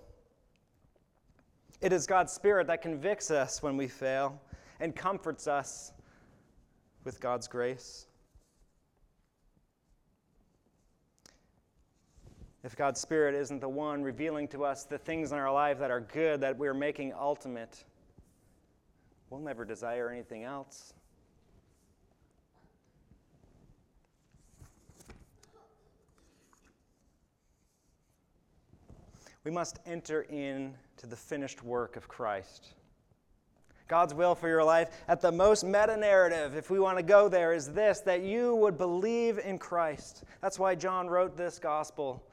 It 1.80 1.92
is 1.92 2.06
God's 2.06 2.32
Spirit 2.32 2.68
that 2.68 2.80
convicts 2.80 3.30
us 3.32 3.62
when 3.62 3.76
we 3.76 3.88
fail 3.88 4.40
and 4.78 4.94
comforts 4.94 5.48
us 5.48 5.92
with 7.02 7.20
God's 7.20 7.48
grace. 7.48 8.06
If 12.64 12.74
God's 12.74 12.98
Spirit 12.98 13.34
isn't 13.34 13.60
the 13.60 13.68
one 13.68 14.02
revealing 14.02 14.48
to 14.48 14.64
us 14.64 14.84
the 14.84 14.96
things 14.96 15.32
in 15.32 15.38
our 15.38 15.52
life 15.52 15.78
that 15.78 15.90
are 15.90 16.00
good, 16.00 16.40
that 16.40 16.56
we're 16.56 16.72
making 16.72 17.12
ultimate, 17.12 17.84
we'll 19.28 19.40
never 19.40 19.66
desire 19.66 20.10
anything 20.10 20.44
else. 20.44 20.94
We 29.44 29.50
must 29.50 29.78
enter 29.84 30.22
into 30.22 31.06
the 31.06 31.16
finished 31.16 31.62
work 31.62 31.96
of 31.96 32.08
Christ. 32.08 32.72
God's 33.88 34.14
will 34.14 34.34
for 34.34 34.48
your 34.48 34.64
life 34.64 34.88
at 35.06 35.20
the 35.20 35.30
most 35.30 35.64
meta 35.64 35.98
narrative, 35.98 36.56
if 36.56 36.70
we 36.70 36.80
want 36.80 36.96
to 36.96 37.04
go 37.04 37.28
there, 37.28 37.52
is 37.52 37.70
this 37.74 38.00
that 38.00 38.22
you 38.22 38.54
would 38.54 38.78
believe 38.78 39.38
in 39.38 39.58
Christ. 39.58 40.24
That's 40.40 40.58
why 40.58 40.74
John 40.74 41.08
wrote 41.08 41.36
this 41.36 41.58
gospel 41.58 42.26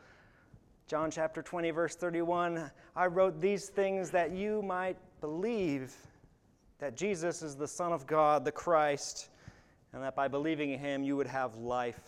John 0.91 1.09
chapter 1.09 1.41
20, 1.41 1.71
verse 1.71 1.95
31 1.95 2.69
I 2.97 3.05
wrote 3.05 3.39
these 3.39 3.69
things 3.69 4.11
that 4.11 4.33
you 4.33 4.61
might 4.61 4.97
believe 5.21 5.95
that 6.79 6.97
Jesus 6.97 7.41
is 7.41 7.55
the 7.55 7.65
Son 7.65 7.93
of 7.93 8.05
God, 8.05 8.43
the 8.43 8.51
Christ, 8.51 9.29
and 9.93 10.03
that 10.03 10.17
by 10.17 10.27
believing 10.27 10.71
in 10.71 10.79
him 10.79 11.01
you 11.01 11.15
would 11.15 11.27
have 11.27 11.55
life. 11.55 12.01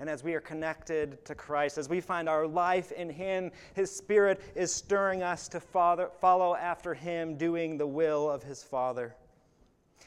And 0.00 0.10
as 0.10 0.24
we 0.24 0.34
are 0.34 0.40
connected 0.40 1.24
to 1.26 1.36
Christ, 1.36 1.78
as 1.78 1.88
we 1.88 2.00
find 2.00 2.28
our 2.28 2.48
life 2.48 2.90
in 2.90 3.08
Him, 3.08 3.52
His 3.74 3.94
Spirit 3.94 4.40
is 4.56 4.74
stirring 4.74 5.22
us 5.22 5.46
to 5.50 5.60
father, 5.60 6.10
follow 6.20 6.56
after 6.56 6.92
Him, 6.92 7.36
doing 7.36 7.78
the 7.78 7.86
will 7.86 8.28
of 8.28 8.42
His 8.42 8.64
Father. 8.64 9.14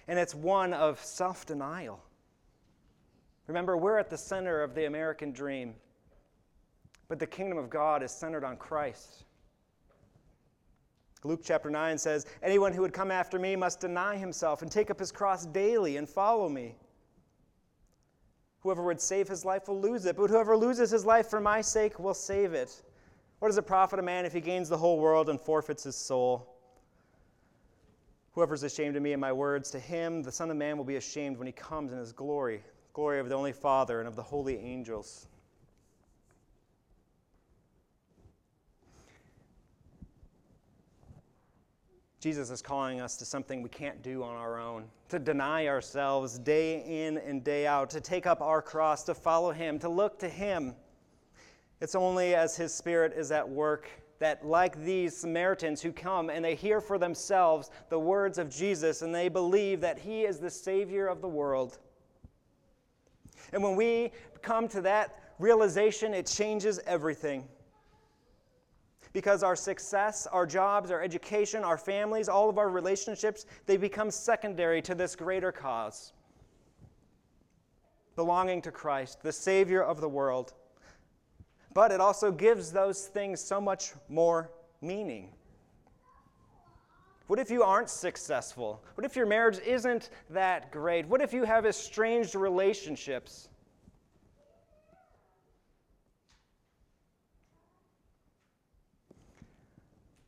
And 0.10 0.20
it's 0.20 0.36
one 0.36 0.74
of 0.74 1.02
self 1.02 1.46
denial. 1.46 2.04
Remember, 3.48 3.76
we're 3.76 3.98
at 3.98 4.10
the 4.10 4.18
center 4.18 4.62
of 4.62 4.74
the 4.74 4.86
American 4.86 5.32
dream, 5.32 5.76
but 7.08 7.20
the 7.20 7.28
kingdom 7.28 7.58
of 7.58 7.70
God 7.70 8.02
is 8.02 8.12
centered 8.12 8.44
on 8.44 8.56
Christ. 8.56 9.26
Luke 11.26 11.42
chapter 11.44 11.70
9 11.70 11.98
says, 11.98 12.26
Anyone 12.42 12.74
who 12.74 12.82
would 12.82 12.94
come 12.94 13.12
after 13.12 13.40
me 13.40 13.56
must 13.56 13.80
deny 13.80 14.18
himself 14.18 14.62
and 14.62 14.72
take 14.72 14.90
up 14.90 15.00
his 15.00 15.12
cross 15.12 15.46
daily 15.46 15.98
and 15.98 16.08
follow 16.08 16.50
me. 16.50 16.76
Whoever 18.62 18.84
would 18.84 19.02
save 19.02 19.28
his 19.28 19.44
life 19.44 19.68
will 19.68 19.80
lose 19.80 20.06
it, 20.06 20.16
but 20.16 20.30
whoever 20.30 20.56
loses 20.56 20.90
his 20.90 21.06
life 21.06 21.30
for 21.30 21.42
my 21.42 21.62
sake 21.62 22.00
will 22.00 22.14
save 22.14 22.54
it. 22.54 22.82
What 23.40 23.50
does 23.50 23.58
it 23.58 23.68
profit 23.68 24.00
a 24.00 24.02
man 24.02 24.26
if 24.26 24.32
he 24.32 24.40
gains 24.40 24.70
the 24.70 24.78
whole 24.78 25.00
world 25.00 25.30
and 25.30 25.40
forfeits 25.40 25.84
his 25.84 25.98
soul? 25.98 26.50
Whoever 28.34 28.54
is 28.54 28.64
ashamed 28.64 28.96
of 28.96 29.04
me 29.04 29.12
and 29.12 29.22
my 29.22 29.34
words, 29.34 29.70
to 29.72 29.80
him 29.80 30.24
the 30.24 30.32
Son 30.32 30.50
of 30.50 30.56
Man 30.56 30.78
will 30.78 30.86
be 30.86 30.96
ashamed 30.96 31.38
when 31.38 31.48
he 31.48 31.54
comes 31.54 31.92
in 31.92 32.00
his 32.00 32.14
glory 32.14 32.64
glory 32.94 33.20
of 33.20 33.28
the 33.28 33.36
only 33.36 33.52
Father 33.52 34.00
and 34.00 34.08
of 34.08 34.16
the 34.16 34.24
holy 34.24 34.58
angels. 34.58 35.28
Jesus 42.20 42.50
is 42.52 42.62
calling 42.62 43.02
us 43.02 43.18
to 43.18 43.26
something 43.26 43.62
we 43.62 43.68
can't 43.68 44.02
do 44.02 44.24
on 44.24 44.38
our 44.38 44.58
own, 44.58 44.86
to 45.10 45.20
deny 45.20 45.68
ourselves 45.68 46.40
day 46.40 47.06
in 47.06 47.18
and 47.18 47.44
day 47.44 47.68
out, 47.68 47.90
to 47.90 48.00
take 48.00 48.26
up 48.26 48.40
our 48.40 48.62
cross, 48.62 49.04
to 49.04 49.14
follow 49.14 49.52
Him, 49.52 49.78
to 49.80 49.90
look 49.90 50.18
to 50.20 50.30
Him. 50.30 50.74
It's 51.82 51.96
only 51.96 52.34
as 52.34 52.56
His 52.56 52.74
Spirit 52.74 53.12
is 53.14 53.34
at 53.34 53.50
work 53.50 53.90
that, 54.20 54.46
like 54.46 54.82
these 54.86 55.18
Samaritans 55.18 55.82
who 55.82 55.92
come 55.92 56.30
and 56.30 56.46
they 56.46 56.56
hear 56.56 56.80
for 56.80 56.98
themselves 56.98 57.72
the 57.90 58.00
words 58.00 58.38
of 58.38 58.50
Jesus 58.50 59.02
and 59.02 59.14
they 59.14 59.28
believe 59.28 59.82
that 59.82 60.00
He 60.00 60.22
is 60.22 60.40
the 60.40 60.50
Savior 60.50 61.08
of 61.08 61.20
the 61.20 61.28
world. 61.28 61.80
And 63.52 63.62
when 63.62 63.76
we 63.76 64.12
come 64.42 64.68
to 64.70 64.82
that 64.82 65.20
realization, 65.40 66.14
it 66.14 66.26
changes 66.26 66.80
everything 66.86 67.48
because 69.12 69.44
our 69.44 69.56
success, 69.56 70.28
our 70.28 70.46
jobs, 70.46 70.90
our 70.90 71.02
education, 71.02 71.64
our 71.64 71.78
families, 71.78 72.28
all 72.28 72.50
of 72.50 72.58
our 72.58 72.70
relationships, 72.70 73.46
they 73.68 73.78
become 73.78 74.10
secondary 74.10 74.82
to 74.82 74.96
this 74.96 75.16
greater 75.16 75.52
cause 75.52 76.14
belonging 78.16 78.62
to 78.62 78.72
Christ, 78.72 79.22
the 79.24 79.32
Savior 79.32 79.84
of 79.84 80.02
the 80.02 80.10
world. 80.10 80.54
But 81.74 81.92
it 81.92 82.00
also 82.00 82.32
gives 82.32 82.72
those 82.72 83.08
things 83.08 83.42
so 83.42 83.60
much 83.60 83.94
more 84.08 84.52
meaning. 84.82 85.30
What 87.28 87.40
if 87.40 87.50
you 87.50 87.64
aren't 87.64 87.90
successful? 87.90 88.84
What 88.96 89.06
if 89.06 89.16
your 89.16 89.26
marriage 89.26 89.60
isn't 89.66 90.10
that 90.30 90.72
great? 90.72 91.08
What 91.08 91.22
if 91.22 91.34
you 91.34 91.44
have 91.46 91.66
estranged 91.66 92.36
relationships? 92.36 93.50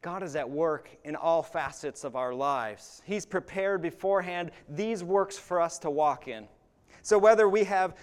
God 0.01 0.21
is 0.21 0.35
at 0.35 0.47
work 0.47 0.89
in 1.03 1.15
all 1.15 1.41
facets 1.41 2.03
of 2.03 2.15
our 2.15 2.31
lives. 2.33 3.01
He's 3.05 3.25
prepared 3.25 3.81
beforehand 3.81 4.51
these 4.69 5.03
works 5.03 5.35
for 5.35 5.59
us 5.59 5.79
to 5.79 5.89
walk 5.89 6.27
in. 6.27 6.47
So, 7.01 7.17
whether 7.17 7.49
we 7.49 7.63
have 7.63 7.95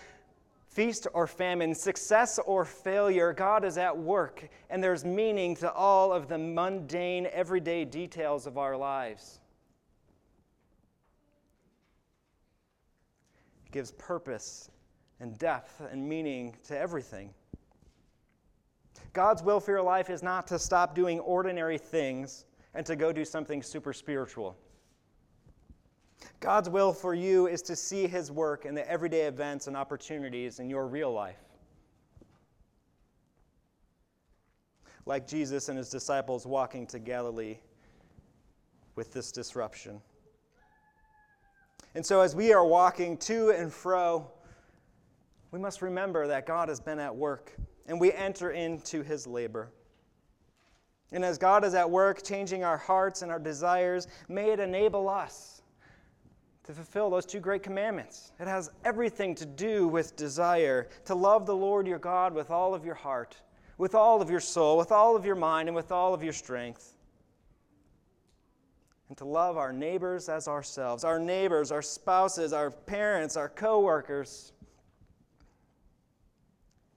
feast 0.72 1.06
or 1.12 1.26
famine, 1.26 1.74
success 1.74 2.38
or 2.46 2.64
failure, 2.64 3.32
God 3.32 3.64
is 3.64 3.76
at 3.76 3.96
work, 3.96 4.48
and 4.70 4.82
there's 4.82 5.04
meaning 5.04 5.54
to 5.56 5.70
all 5.72 6.12
of 6.12 6.28
the 6.28 6.38
mundane, 6.38 7.28
everyday 7.30 7.85
details 7.85 8.46
of 8.46 8.56
our 8.56 8.76
lives. 8.76 9.40
It 13.66 13.72
gives 13.72 13.92
purpose 13.92 14.70
and 15.20 15.38
depth 15.38 15.82
and 15.90 16.08
meaning 16.08 16.56
to 16.64 16.78
everything. 16.78 17.35
God's 19.12 19.42
will 19.42 19.61
for 19.61 19.72
your 19.72 19.82
life 19.82 20.08
is 20.08 20.22
not 20.22 20.46
to 20.46 20.58
stop 20.58 20.94
doing 20.94 21.20
ordinary 21.20 21.76
things 21.76 22.46
and 22.74 22.87
to 22.87 22.96
go 22.96 23.12
do 23.12 23.26
something 23.26 23.62
super 23.62 23.92
spiritual. 23.92 24.56
God's 26.40 26.68
will 26.68 26.92
for 26.92 27.14
you 27.14 27.46
is 27.46 27.62
to 27.62 27.76
see 27.76 28.06
His 28.06 28.30
work 28.30 28.64
in 28.64 28.74
the 28.74 28.88
everyday 28.90 29.22
events 29.22 29.66
and 29.66 29.76
opportunities 29.76 30.58
in 30.58 30.68
your 30.68 30.87
real 30.87 31.12
life. 31.12 31.38
Like 35.06 35.26
Jesus 35.26 35.68
and 35.68 35.78
His 35.78 35.88
disciples 35.88 36.46
walking 36.46 36.87
to 36.88 36.98
Galilee 36.98 37.58
with 38.94 39.12
this 39.12 39.32
disruption. 39.32 40.00
And 41.94 42.04
so, 42.04 42.20
as 42.20 42.35
we 42.35 42.52
are 42.52 42.64
walking 42.64 43.16
to 43.18 43.50
and 43.50 43.72
fro, 43.72 44.30
we 45.50 45.58
must 45.58 45.82
remember 45.82 46.26
that 46.26 46.46
God 46.46 46.68
has 46.68 46.80
been 46.80 46.98
at 46.98 47.14
work 47.14 47.52
and 47.87 48.00
we 48.00 48.12
enter 48.12 48.52
into 48.52 49.02
his 49.02 49.26
labor. 49.26 49.70
And 51.12 51.24
as 51.24 51.37
God 51.37 51.64
is 51.64 51.74
at 51.74 51.90
work 51.90 52.24
changing 52.24 52.64
our 52.64 52.78
hearts 52.78 53.22
and 53.22 53.30
our 53.30 53.38
desires, 53.38 54.08
may 54.28 54.50
it 54.50 54.61
enable 54.61 55.08
us 55.08 55.62
to 56.64 56.72
fulfill 56.72 57.11
those 57.11 57.27
two 57.27 57.40
great 57.40 57.62
commandments. 57.62 58.33
It 58.38 58.46
has 58.46 58.70
everything 58.85 59.35
to 59.37 59.46
do 59.46 59.88
with 59.88 60.14
desire 60.14 60.88
to 61.07 61.14
love 61.14 61.46
the 61.46 61.57
Lord 61.57 61.87
your 61.87 61.98
God 61.98 62.35
with 62.35 62.51
all 62.51 62.75
of 62.75 62.85
your 62.85 62.94
heart, 62.94 63.37
with 63.79 63.94
all 63.94 64.22
of 64.22 64.31
your 64.31 64.40
soul, 64.40 64.79
with 64.79 64.92
all 64.92 65.16
of 65.16 65.27
your 65.27 65.35
mind, 65.35 65.68
and 65.68 65.75
with 65.75 65.90
all 65.90 66.14
of 66.14 66.22
your 66.22 66.33
strength. 66.33 66.94
And 69.09 69.18
to 69.18 69.25
love 69.25 69.57
our 69.57 69.72
neighbors 69.72 70.29
as 70.29 70.46
ourselves, 70.48 71.05
our 71.05 71.18
neighbors, 71.18 71.72
our 71.72 71.83
spouses, 71.83 72.53
our 72.53 72.70
parents, 72.70 73.37
our 73.37 73.48
coworkers, 73.48 74.53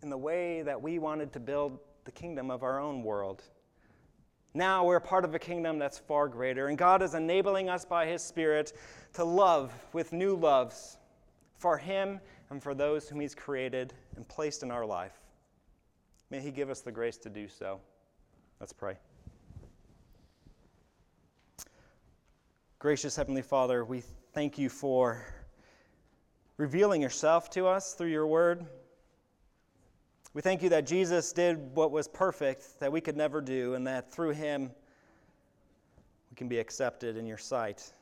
in 0.04 0.10
the 0.12 0.18
way 0.18 0.62
that 0.62 0.80
we 0.80 1.00
wanted 1.00 1.34
to 1.34 1.40
build 1.40 1.80
the 2.06 2.12
kingdom 2.12 2.52
of 2.52 2.62
our 2.62 2.80
own 2.80 3.02
world. 3.02 3.42
Now 4.56 4.86
we're 4.86 5.02
part 5.02 5.26
of 5.26 5.36
a 5.36 5.40
kingdom 5.40 5.78
that's 5.78 5.98
far 5.98 6.30
greater, 6.30 6.70
and 6.70 6.78
God 6.78 7.02
is 7.02 7.14
enabling 7.14 7.68
us 7.68 7.84
by 7.84 8.06
His 8.06 8.22
Spirit 8.22 8.72
to 9.12 9.26
love 9.26 9.74
with 9.92 10.14
new 10.14 10.34
loves 10.34 10.98
for 11.58 11.78
Him 11.78 12.22
and 12.50 12.64
for 12.64 12.74
those 12.74 13.10
whom 13.10 13.20
He's 13.20 13.36
created 13.36 13.94
and 14.16 14.26
placed 14.30 14.64
in 14.64 14.72
our 14.72 14.86
life. 14.86 15.20
May 16.30 16.40
He 16.40 16.52
give 16.52 16.70
us 16.70 16.80
the 16.80 16.92
grace 16.92 17.18
to 17.18 17.30
do 17.30 17.50
so. 17.50 17.82
Let's 18.62 18.72
pray. 18.72 18.96
Gracious 22.80 23.14
Heavenly 23.14 23.42
Father, 23.42 23.84
we 23.84 24.04
thank 24.32 24.58
you 24.58 24.70
for 24.70 25.26
revealing 26.56 27.02
yourself 27.02 27.50
to 27.50 27.68
us 27.68 27.94
through 27.94 28.08
your 28.08 28.26
word. 28.26 28.66
We 30.36 30.42
thank 30.42 30.62
you 30.62 30.68
that 30.70 30.86
Jesus 30.86 31.32
did 31.32 31.74
what 31.76 31.92
was 31.92 32.10
perfect 32.10 32.82
that 32.82 32.92
we 32.92 33.00
could 33.00 33.16
never 33.16 33.40
do, 33.40 33.74
and 33.76 33.88
that 33.88 34.12
through 34.12 34.32
him 34.32 34.70
we 36.30 36.36
can 36.36 36.50
be 36.50 36.60
accepted 36.60 37.16
in 37.16 37.26
your 37.26 37.38
sight. 37.38 37.94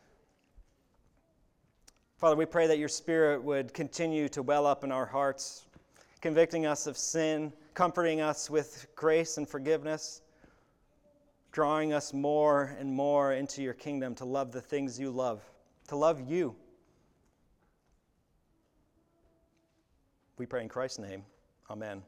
Father, 2.17 2.35
we 2.35 2.47
pray 2.47 2.65
that 2.65 2.79
your 2.79 2.89
Spirit 2.89 3.43
would 3.43 3.71
continue 3.71 4.27
to 4.29 4.41
well 4.41 4.65
up 4.65 4.83
in 4.83 4.91
our 4.91 5.05
hearts, 5.05 5.67
convicting 6.21 6.65
us 6.65 6.87
of 6.87 6.97
sin, 6.97 7.53
comforting 7.75 8.19
us 8.19 8.49
with 8.49 8.87
grace 8.95 9.37
and 9.37 9.47
forgiveness, 9.47 10.23
drawing 11.51 11.93
us 11.93 12.13
more 12.13 12.75
and 12.79 12.91
more 12.91 13.33
into 13.33 13.61
your 13.61 13.75
kingdom 13.75 14.15
to 14.15 14.25
love 14.25 14.51
the 14.51 14.61
things 14.61 14.99
you 14.99 15.11
love, 15.11 15.43
to 15.87 15.95
love 15.95 16.19
you. 16.27 16.55
We 20.39 20.47
pray 20.47 20.63
in 20.63 20.67
Christ's 20.69 20.97
name. 20.97 21.23
Amen. 21.69 22.01